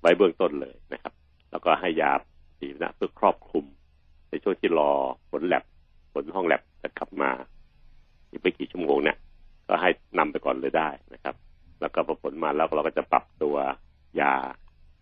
[0.00, 1.13] ไว้เบื้องต้นเลยนะครับ
[1.54, 2.12] แล้วก็ให้ยา
[2.58, 3.64] สีนะเพื่อครอบคลุม
[4.30, 4.90] ในช่วงที่รอ
[5.30, 5.64] ผลแลบ
[6.12, 7.30] ผลห้องแลบจะกลับมา
[8.30, 9.16] อีกไม่กี่ชั่วโมงเนี่ย
[9.68, 11.34] ก็ให้นำไปก่อนเลยได้นะครับ
[11.80, 13.56] แล้วก็พอผลมาแล้วเราก็จะปรับตัว
[14.20, 14.34] ยา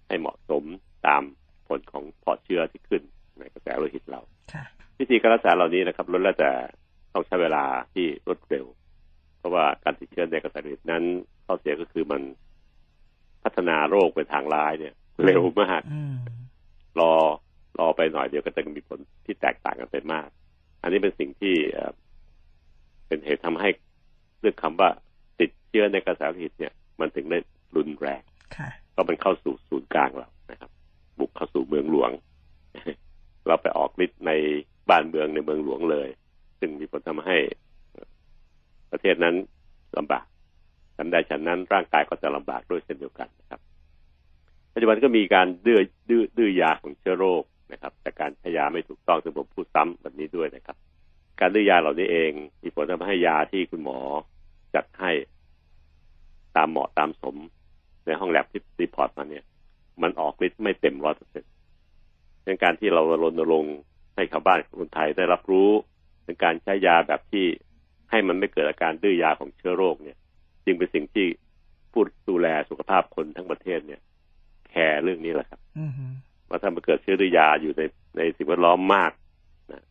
[0.06, 0.64] ให้เหมาะสม
[1.06, 1.22] ตาม
[1.68, 3.02] ผลของเพาะเชื้อที่ขึ้น
[3.38, 4.20] ในกระแสโลหิตเรา
[4.52, 4.64] ค่ะ
[4.98, 6.50] วิธีการรักษาเหล่านี้นะครับล้วนแล้วแต่
[7.14, 8.66] ต้องใช้เวลาที่รวดเร็ว
[9.38, 11.04] เพราะว่าการติดเชื้อในกระแสโลหิตนั้น
[11.44, 12.22] ข้อเสียก็คือมัน
[13.42, 14.94] พัฒนาโรคไปทางร้ายเนี่ย
[15.24, 16.14] เร็วมากอืม
[17.00, 17.12] รอ
[17.78, 20.28] รอไปหน่อยเดียวก็จะมีผลที่แตกต่างกันไปมาก
[20.82, 21.92] อันนี้เป็นสิ่งที่เอ่อ
[23.06, 23.68] เป็นเหตุทำให้
[24.40, 24.90] เรื่องคำว่า
[25.40, 27.38] ติดเชื้อในกระแสโลหิตเนี่ย มันถึงได้
[27.76, 28.22] รุนแรง
[28.56, 30.70] ค่ะก็มันเข้าสู่ศูนย์กลางเรานะครับ
[31.18, 32.10] บุกเข้าสู่เมืองหลวง
[33.46, 34.32] เราไปออกฤทธิ์ใน
[34.90, 36.08] บ้านเมืองในเมืองหลวงเลย
[36.60, 37.38] ซึ่งมีผลทำให้
[38.90, 39.34] ประเทศนั้น
[39.98, 40.24] ลำบาก
[40.96, 43.60] ฉันใดฉันนั้นร่างกายก็จะลำบากด้วยเช่นเดียวกันนะครับ
[44.72, 47.42] ปัจจุบันก็มีการดื้อดื้อดื้อยาของเชื้อโรค
[47.72, 50.76] นะครับจากการใช้ยาไม่ถูกต้องซึ่งผมพูดซ้ำแบบนี้ด้วยนะครับ
[51.40, 52.30] การดื้อยาเหล่านี้เอง
[52.62, 53.98] มีผลทำให้ยาที่คุณหมอ
[54.74, 55.10] จัดให้
[56.56, 57.36] ตามเหมาะตามสม
[58.06, 59.44] ในห้องแล็บที่ report มาเนี่ย
[60.02, 61.50] มันออกฤทธิ์ไม่เต็มร้อยเปอร์เซ็นต์
[62.46, 63.76] ดังการที่เรารณรงค์
[64.14, 65.70] ให้ชาวบ้านคนไทยได้รับรู้
[66.24, 67.46] ถึงการใช้ยาแบบที่
[68.10, 70.16] ให้มันไม่เกิดอาการดื้อยาของเชื้อโรคเนี่ย
[70.64, 71.26] จึงเป็นสิ่งที่
[71.92, 74.00] ผู้ดูแลสุขภาพคนทั้งประเทศเนี่ย
[74.72, 76.04] แคร์เรื่องนี้แหละครับอืมฮึ
[76.48, 77.82] ว่าถ้ามันเกิดเชื้อดื้อยาอยู่ใน
[78.16, 79.12] ในสิ่งแวดล้อมมาก
[79.72, 79.82] นะ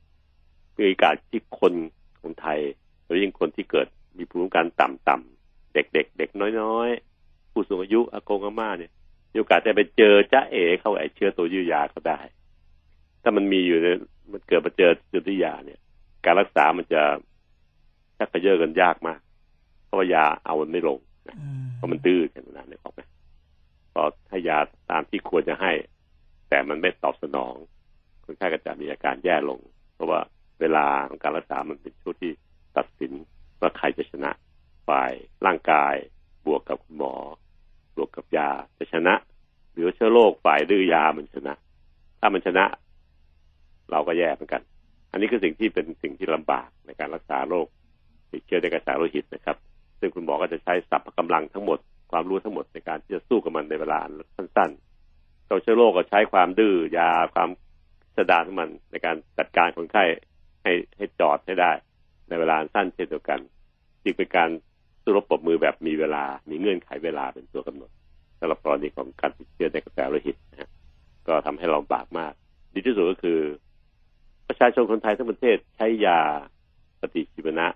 [0.78, 1.74] มีโอกาสที่คน
[2.22, 2.60] คนไทย
[3.06, 6.30] โดยยิ่งคนที่เกิดมีภูมิคุ้มกันต่ำๆเด็กๆเด็ก
[6.62, 8.92] น้อยๆ ผู้สูงอายุอากงอาม่าเนี่ย
[9.32, 12.20] มีโอกาสจะไปเจอจ้าเอ๋เข้าไอเชื้อตัวยื้อยาเขาได้
[13.24, 13.88] ถ้ามันมีอยู่ใน
[14.32, 15.80] มันเกิดมาเจอเชื้อดื้อยาเนี่ย
[16.26, 17.02] การรักษามันจะ
[18.18, 19.20] ชักกระเยอะกันยากมาก
[19.86, 21.00] เพราะว่ายาเอามันไม่ลง
[21.40, 23.02] อืมเพราะมันดื้อขนาดนี้นออกไหม
[24.02, 24.60] อให้ยา
[24.91, 25.72] ตามที่ควรจะให้
[26.49, 27.54] แต่มันไม่ตอบสนอง
[28.26, 29.60] คนไข้ก็จะมีอาการแย่ลง
[29.93, 30.20] เพราะว่า
[30.60, 32.32] เวลาของการรักษามันเป็นช่วงที่
[32.78, 33.12] ตัดสิน
[33.60, 34.32] ว่าใครจะชนะ
[34.88, 35.12] ฝ่าย
[35.45, 35.95] ร่างกาย
[36.45, 37.14] บวกกับคุณหมอ
[37.95, 39.14] บวกกับยาจะชนะ
[39.74, 41.54] หรือเชื้อโรคฝ่ายดื้อยามันชนะ
[42.20, 42.66] ถ้ามันชนะ
[43.91, 44.62] เราก็แย่เหมือนกัน
[45.12, 47.68] อันนี้คือสิ่งที่เป็นสิ่งที่ลำบากในการรักษาโรค
[48.32, 49.58] ติดเชื้อในกระแสโลหิตนะครับ
[49.99, 51.80] ซึ่งคุณหมอก็จะใช้สัพพะกำลังทั้งหมด
[52.12, 53.99] ความรู้ทั้งหมดในการที่จะสู้กับมันในเวลา
[54.36, 57.49] สั้นๆตัวเชื้อโรคก็ใช้ความดื้อยาความ
[58.18, 60.03] สดานของมันในการจัดการคนไข้
[60.64, 61.72] ให้ให้จอดให้ได้
[62.30, 63.39] ในเวลาสั้นเช่นเดียวกัน
[64.03, 64.49] จึงเป็นการ
[65.03, 67.89] สู้รบปรบมือแบบมีเวลา มีเงื่อนไขเวลาเป็นตัวกำหนด
[68.39, 70.70] สำหรับกรณีของการติดเชื้อในกระแสโลหิตนะฮะ
[71.28, 72.34] ก็ทำให้เราลำบากมาก
[72.74, 73.39] ดีที่สุดก็คือ
[74.47, 76.20] ประชาชนคนไทยทั้งประเทศใช้ยา
[76.99, 77.68] ปฏิชีวนะ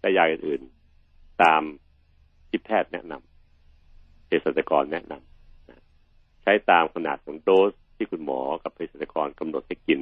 [0.00, 1.62] และยาอื่นๆตาม
[2.48, 10.00] ที่แพทย์แนะนำเภสัชกรแนะนำใช้ตามขนาดของโดสที่คุณหมอกับเภสัชกรกำหนดให้กิน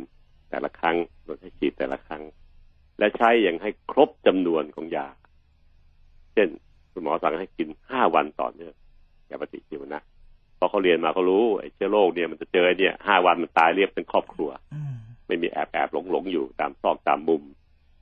[0.51, 2.23] แต่ละครั้งกำหนดให้ฉีดแต่ละครั้ง
[2.99, 5.07] และใช้อย่างให้ครบจำนวนของยา
[6.35, 6.49] เช่น
[6.93, 8.75] คุณหมอสั่งให้กินห้าวันต่อเนื่อง
[9.31, 10.01] ยาปฏิชีวนะ
[10.59, 14.51] พอเขาเรียนมาเขารู้ไอ้เชื้อโรคเนี่ยมันจะเจอเนี่ยห้าวันมันตายเรียบเป็นครอบครัว
[15.27, 17.43] ไม่มีแอบแอบหลงหลงอยู่ตามซอกตามมุม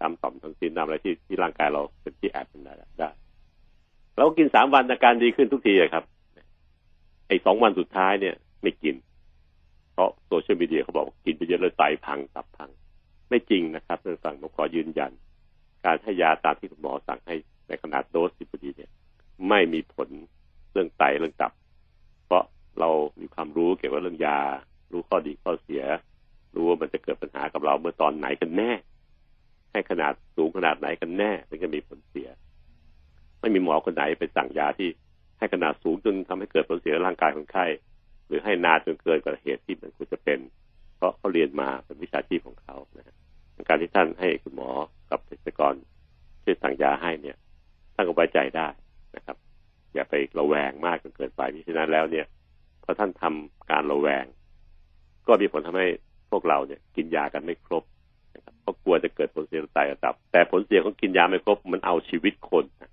[0.01, 3.09] ตามต่อมทั้งสิ้นตามอะไรที่ที่ร่างกายเราเป็นที่แอบเป็นได้ได้
[4.17, 6.05] เรากินสามวันอาการดีขึ้นทุกทีครับ
[7.29, 8.95] ไอ้สองวันสุดท้ายเนี่ย ไม่กิน
[9.93, 12.71] เพราะโซเชียลมีเดียเขาบอกกินไปเยอะเลยไตพังตับพัง
[13.29, 15.13] ไม่จริงนะครับเรื่องฟังผมขอยืนยัน
[15.85, 17.35] การให้ยาตามที่คุณหมอสั่งให้
[17.69, 18.91] ในขนาดโดสสิบดีเนี่ย
[19.49, 20.09] ไม่มีผล
[20.73, 21.53] เรื่องไตเรื่องตับ
[22.27, 22.45] เพราะ
[22.79, 24.39] เรามีความรู้เกี่ยวกับเรื่องยา
[24.93, 25.83] รู้ข้อดีข้อเสีย
[26.55, 28.71] รู้ว่ามันจะเกิดปัญหากับเราเมื่อตอนไหนกันแน่
[29.73, 32.29] ให้ขนาดสูงขนาดไหนกันแน่ถึงจะมีผลเสีย
[33.41, 34.89] ไม่มีหมอคนไหนไปสั่งยาที่
[35.39, 37.67] ให้ขนาดสูงจนทำให้เกิดผลเสียร่างกายคนไข้
[38.27, 40.39] หรือให้นานจนเกินกว่าเหตุที่มันควรจะเป็น
[40.97, 43.15] เพราะเขาเรียนมาเป็นวิชาชีพของเขานะฮะ
[43.69, 44.71] การที่ท่านให้คุณหมอ
[45.11, 45.75] กับเภสัชกร
[46.45, 47.37] ช่วยสั่งยาให้เนี่ย
[47.95, 48.69] ท่านก็ไว้ใจได้
[49.17, 49.37] นะครับ
[49.95, 52.27] อย่าไประแวงมากจนเกินไปมิฉะนั้นแล้วเนี่ย
[52.83, 54.25] พอท่านทำการระแวง
[55.27, 55.87] ก็มีผลทำให้
[56.31, 57.85] พวกเราเนี่ยกินยากันไม่ครบ
[58.35, 62.91] นะครับเพราะกลัวจะเกิดผลเสียตายระดับ แต่ผลเสียของกินยาไม่ครบมันเอาชีวิตคนนะ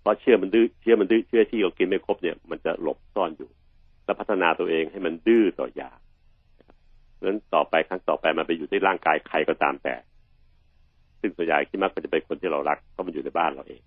[0.00, 3.50] เพราะเชื่อมันดื้อเชื่อมันดื้อเชื่อที่เรากินไม่ครบเนี่ย มันจะหลบซ่อนอยู่
[4.04, 5.90] และพัฒนาตัวเองให้มันดื้อต่อยา
[7.14, 9.94] เพราะฉะนั้นต่อไปครั้งต่อไปมันไปอยู่ที่ร่างกายใครก็ตามแต่
[11.20, 13.82] ซึ่งส่วนใหญ่ที่มักก็จะเป็นคนที่เรารักเพราะมันอยู่ในบ้านเราเอง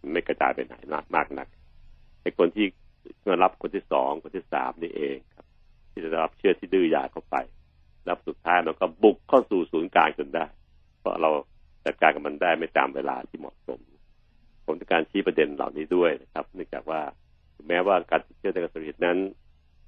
[0.00, 1.48] มันไม่กระจายไปไหนมากมากนัก
[2.22, 2.66] ไอ้คนที่
[3.28, 5.46] มารับคนที่สองคนที่สามนี่เองครับ
[5.90, 7.36] ที่จะรับเชื้อที่ดื้อยาเข้าไป
[8.04, 10.46] แล้วสุดท้ายมันก็บุกเข้าสู่ศูนย์กลางจนได้
[11.00, 11.30] เพราะเรา
[11.84, 13.80] จัดการกับมันได้ไม่ตามเวลาที่เหมาะสม
[14.70, 17.00] ผมต้องการชี้ประเด็นเหล่านี้ด้วยนะครับเนื่องจากว่า
[17.68, 19.18] แม้ว่าการติดเชื้อในกระแสโลหิตนั้น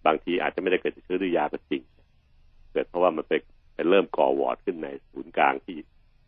[0.06, 1.82] บางทีอาจจะไม่ได้เกิดจากเชื้อดื้อยาก็จริง
[2.72, 3.32] เกิดเพราะว่ามันไป
[3.74, 5.76] ไปเริ่มก่อวอร์ดขึ้นในศูนย์กลางที่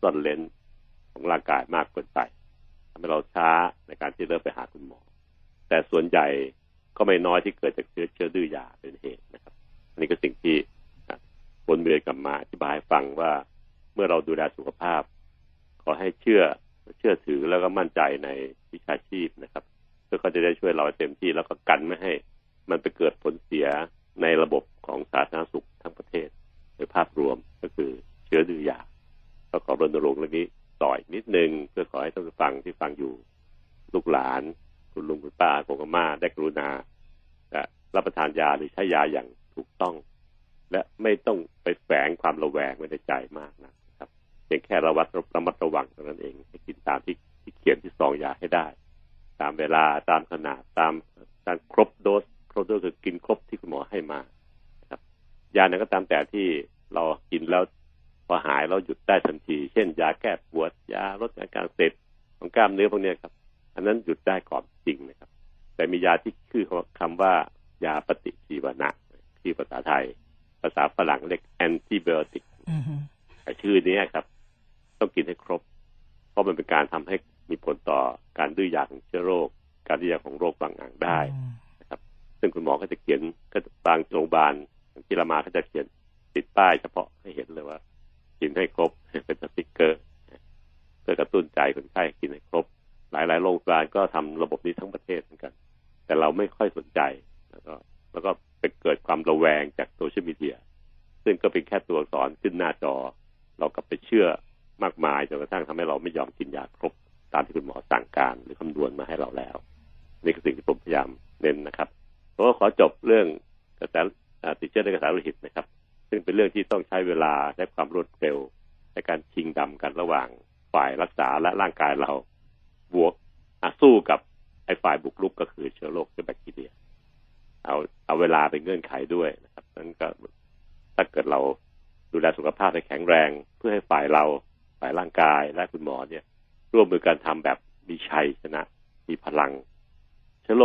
[0.01, 0.41] ซ่อนเลน
[1.11, 2.19] ของร่างกายมากเกินไป
[2.91, 3.49] ทำให้เราช้า
[3.87, 4.99] ในการที่เริ่มไปหาคุณหมอ
[5.67, 6.27] แต่ส่วนใหญ่
[6.97, 9.53] ก็ไม่น้อยที่เกิดจากเชื้อเชื้อดื้อยาเป็นเหตุนะครับ
[9.91, 10.55] อันนี้ก็สิ่งที่
[11.69, 13.31] วนเวียนกลับมาอธิบายฟังว่า
[13.93, 15.01] เมื่อเราดูแลสุขภาพ
[15.83, 16.43] ขอให้เชื่อ
[16.97, 18.29] เชื่อถือแล้วก็มั่นใจใน
[18.73, 19.63] วิชาชีพนะครับ
[20.05, 22.13] เพื่อเขาจะได้ช่วยเราเต็มที่แล้วก็กันไม่ให้
[22.69, 23.67] มันไปเกิดผลเสีย
[24.21, 26.27] ในระบบของสาธารณสุขทั้งประเทศ
[26.75, 27.91] โดยภาพรวมก็คือ
[28.25, 28.79] เชื้อดื้อยา
[29.51, 30.45] ก็ขอรณรงค์เรื่องนี้
[30.83, 33.13] ต่อยนิดนึงเพื่อขอให้ท่านผู้ฟังที่ฟังอยู่
[33.93, 34.41] ลูกหลาน
[34.93, 36.69] คุณลุงคุณป้าโกงอาม่าได้กรุณา
[37.95, 39.95] รับประทานยาหรือใช้ยาอย่างถูกต้อง
[40.71, 43.73] และไม่ต้องไปแฝงความระแวงไว้ในใจมากนะ
[44.45, 48.65] เพียงแค่ระวัดระมัดระวังเท่านั้นเองให้กินตามที่ที่เขียนที่ซองยาให้ได้
[49.41, 50.93] ตามเวลาตามขนาดตาม
[51.45, 54.19] ตามครบโดสครบโดสคือกินครบที่คุณหมอให้มา
[54.89, 55.01] ครับ
[55.55, 56.47] ยาไหนก็ตามแต่ที่
[56.93, 57.63] เรากินแล้ว
[58.27, 61.91] พอหายเราหยุดได้ทันที เช่น ยาแก้ปวด ยาลดอาการเสพ
[62.37, 63.33] ของกล้ามเนื้อพวกนี้ครับ
[63.75, 65.29] อันนั้นหยุดได้ก่อนจริงนะครับ
[65.75, 66.65] แต่มียาที่คือ
[66.99, 67.33] คำว่า
[67.85, 68.89] ยาปฏิชีวนะ
[69.41, 70.05] ที่ภาษาไทย
[70.61, 72.44] ภาษาฝรั่งเรียกแอนติบโอติก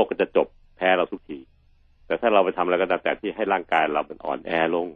[0.04, 0.46] คก็จะจบ
[0.76, 1.38] แพ้เราทุกที
[2.06, 4.88] แต่ถ้าเราไปทำอะไรก็ตามแต่ที่ให้ร่างกายเรามันอ่อนแอลง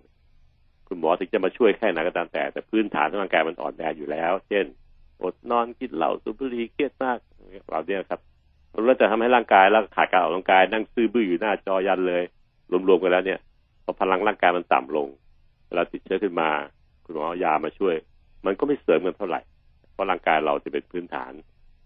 [0.89, 4.65] คุณหมอถึงจะมาช่วยแค่ไหนก็ตามแต่ แต่พื้นฐานของร่างกายมันอ่อนแออยู่แล้ว เช่น
[5.23, 7.19] อดนอนกินเหล้าสูบบุหรี่เครียดมาก
[7.69, 8.21] เราเนี่ยครับ
[8.87, 12.23] เราจะทำให้ร่างกายแล้วขาดการออกกำลังกายนั่งซื่อบื้ออยู่หน้าจอยันเลย
[12.89, 13.41] รวมๆกันแล้วเนี่ย
[13.85, 15.09] พอพลังร่างกายมันต่ำลง
[15.67, 16.49] เวลาติดเชื้อขึ้นมา
[17.05, 17.95] คุณหมอยามาช่วย
[18.45, 19.41] มันก็ไม่เสริมกันเท่าไหร่
[19.93, 21.33] เพราะร่างกายเราจะเป็นพื้นฐาน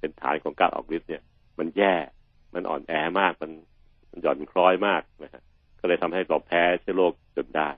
[0.00, 1.22] เป็นฐานของการออกฤทธิ์เนี่ย
[1.58, 1.94] มันแย่
[2.55, 3.53] มันอ่อนแอมากมัน
[4.11, 5.42] มันหย่อนคล้อยมากนะฮะ
[5.80, 7.68] ก็เลยทำให้เราแพ้เชื้อโรคจนได้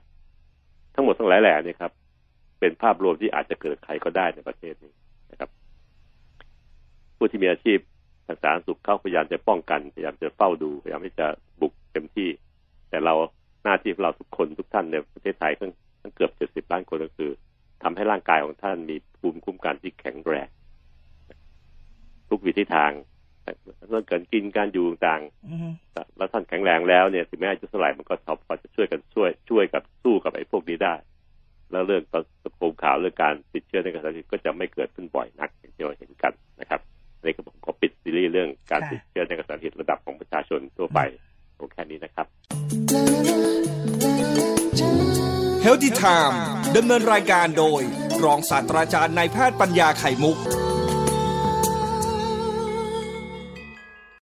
[0.93, 1.91] ทั้งหมดทั้งหลายแหล่นี่ครับ
[2.59, 4.93] เป็นภาพรวมที่อาจจะเกิดใครก็ได้ในประเทศนี้
[5.31, 5.49] นะครับ
[7.17, 7.79] ผู้ที่มีอาชีพ
[8.25, 11.27] ทางสาธารณสุขเขาพยายามจะป้องกันพยายามจะเฝ้าดูพยายามที่จะ
[11.61, 12.29] บุกเต็มที่
[12.89, 13.13] แต่เรา
[13.63, 17.31] หน้าที่ของเราทุกคนทุกท่านในประเทศไทยทั้งทั้งเกือบเจ็ดสิบล้านคนก็คือ
[17.83, 20.47] ทำให้ร่างกายของท่านมีภูมิคุ้มกันที่แข็งแรง
[22.29, 22.91] ทุกวิธีทาง
[23.89, 25.21] เรื่องการกินการอยู่ต่าง
[25.51, 28.13] อือฮึๆแล้วท่านแข็งแรงแล้วเนี่ยถึงแม้อายุเท่าไหร่มันก็
[28.45, 30.95] พอจะช่วยกันช่วยช่วยกับสู้กับไอ้พวกนี้ได้
[31.71, 32.03] แล้วเรื่อง
[32.43, 36.79] ตะโกมข่าวเรื่องการติดเชื้อในกระแสเลือดก็จะไม่เกิดขึ้นบ่อยนักอย่างที่เราเห็นกันนะครับ
[37.17, 40.99] อันนี้ก็ผมขอปิดซีรีส์เรื่องการติดเชื้อในกระแสเลือดระดับของประชาชนทั่วไป
[41.59, 42.27] ผมแค่นี้นะครับ
[45.61, 46.41] เฮลติไทม์
[46.75, 47.81] ดำเนินรายการโดย
[48.23, 50.37] รองศาสตราจารย์นายแพทย์ปัญญาไข่มุก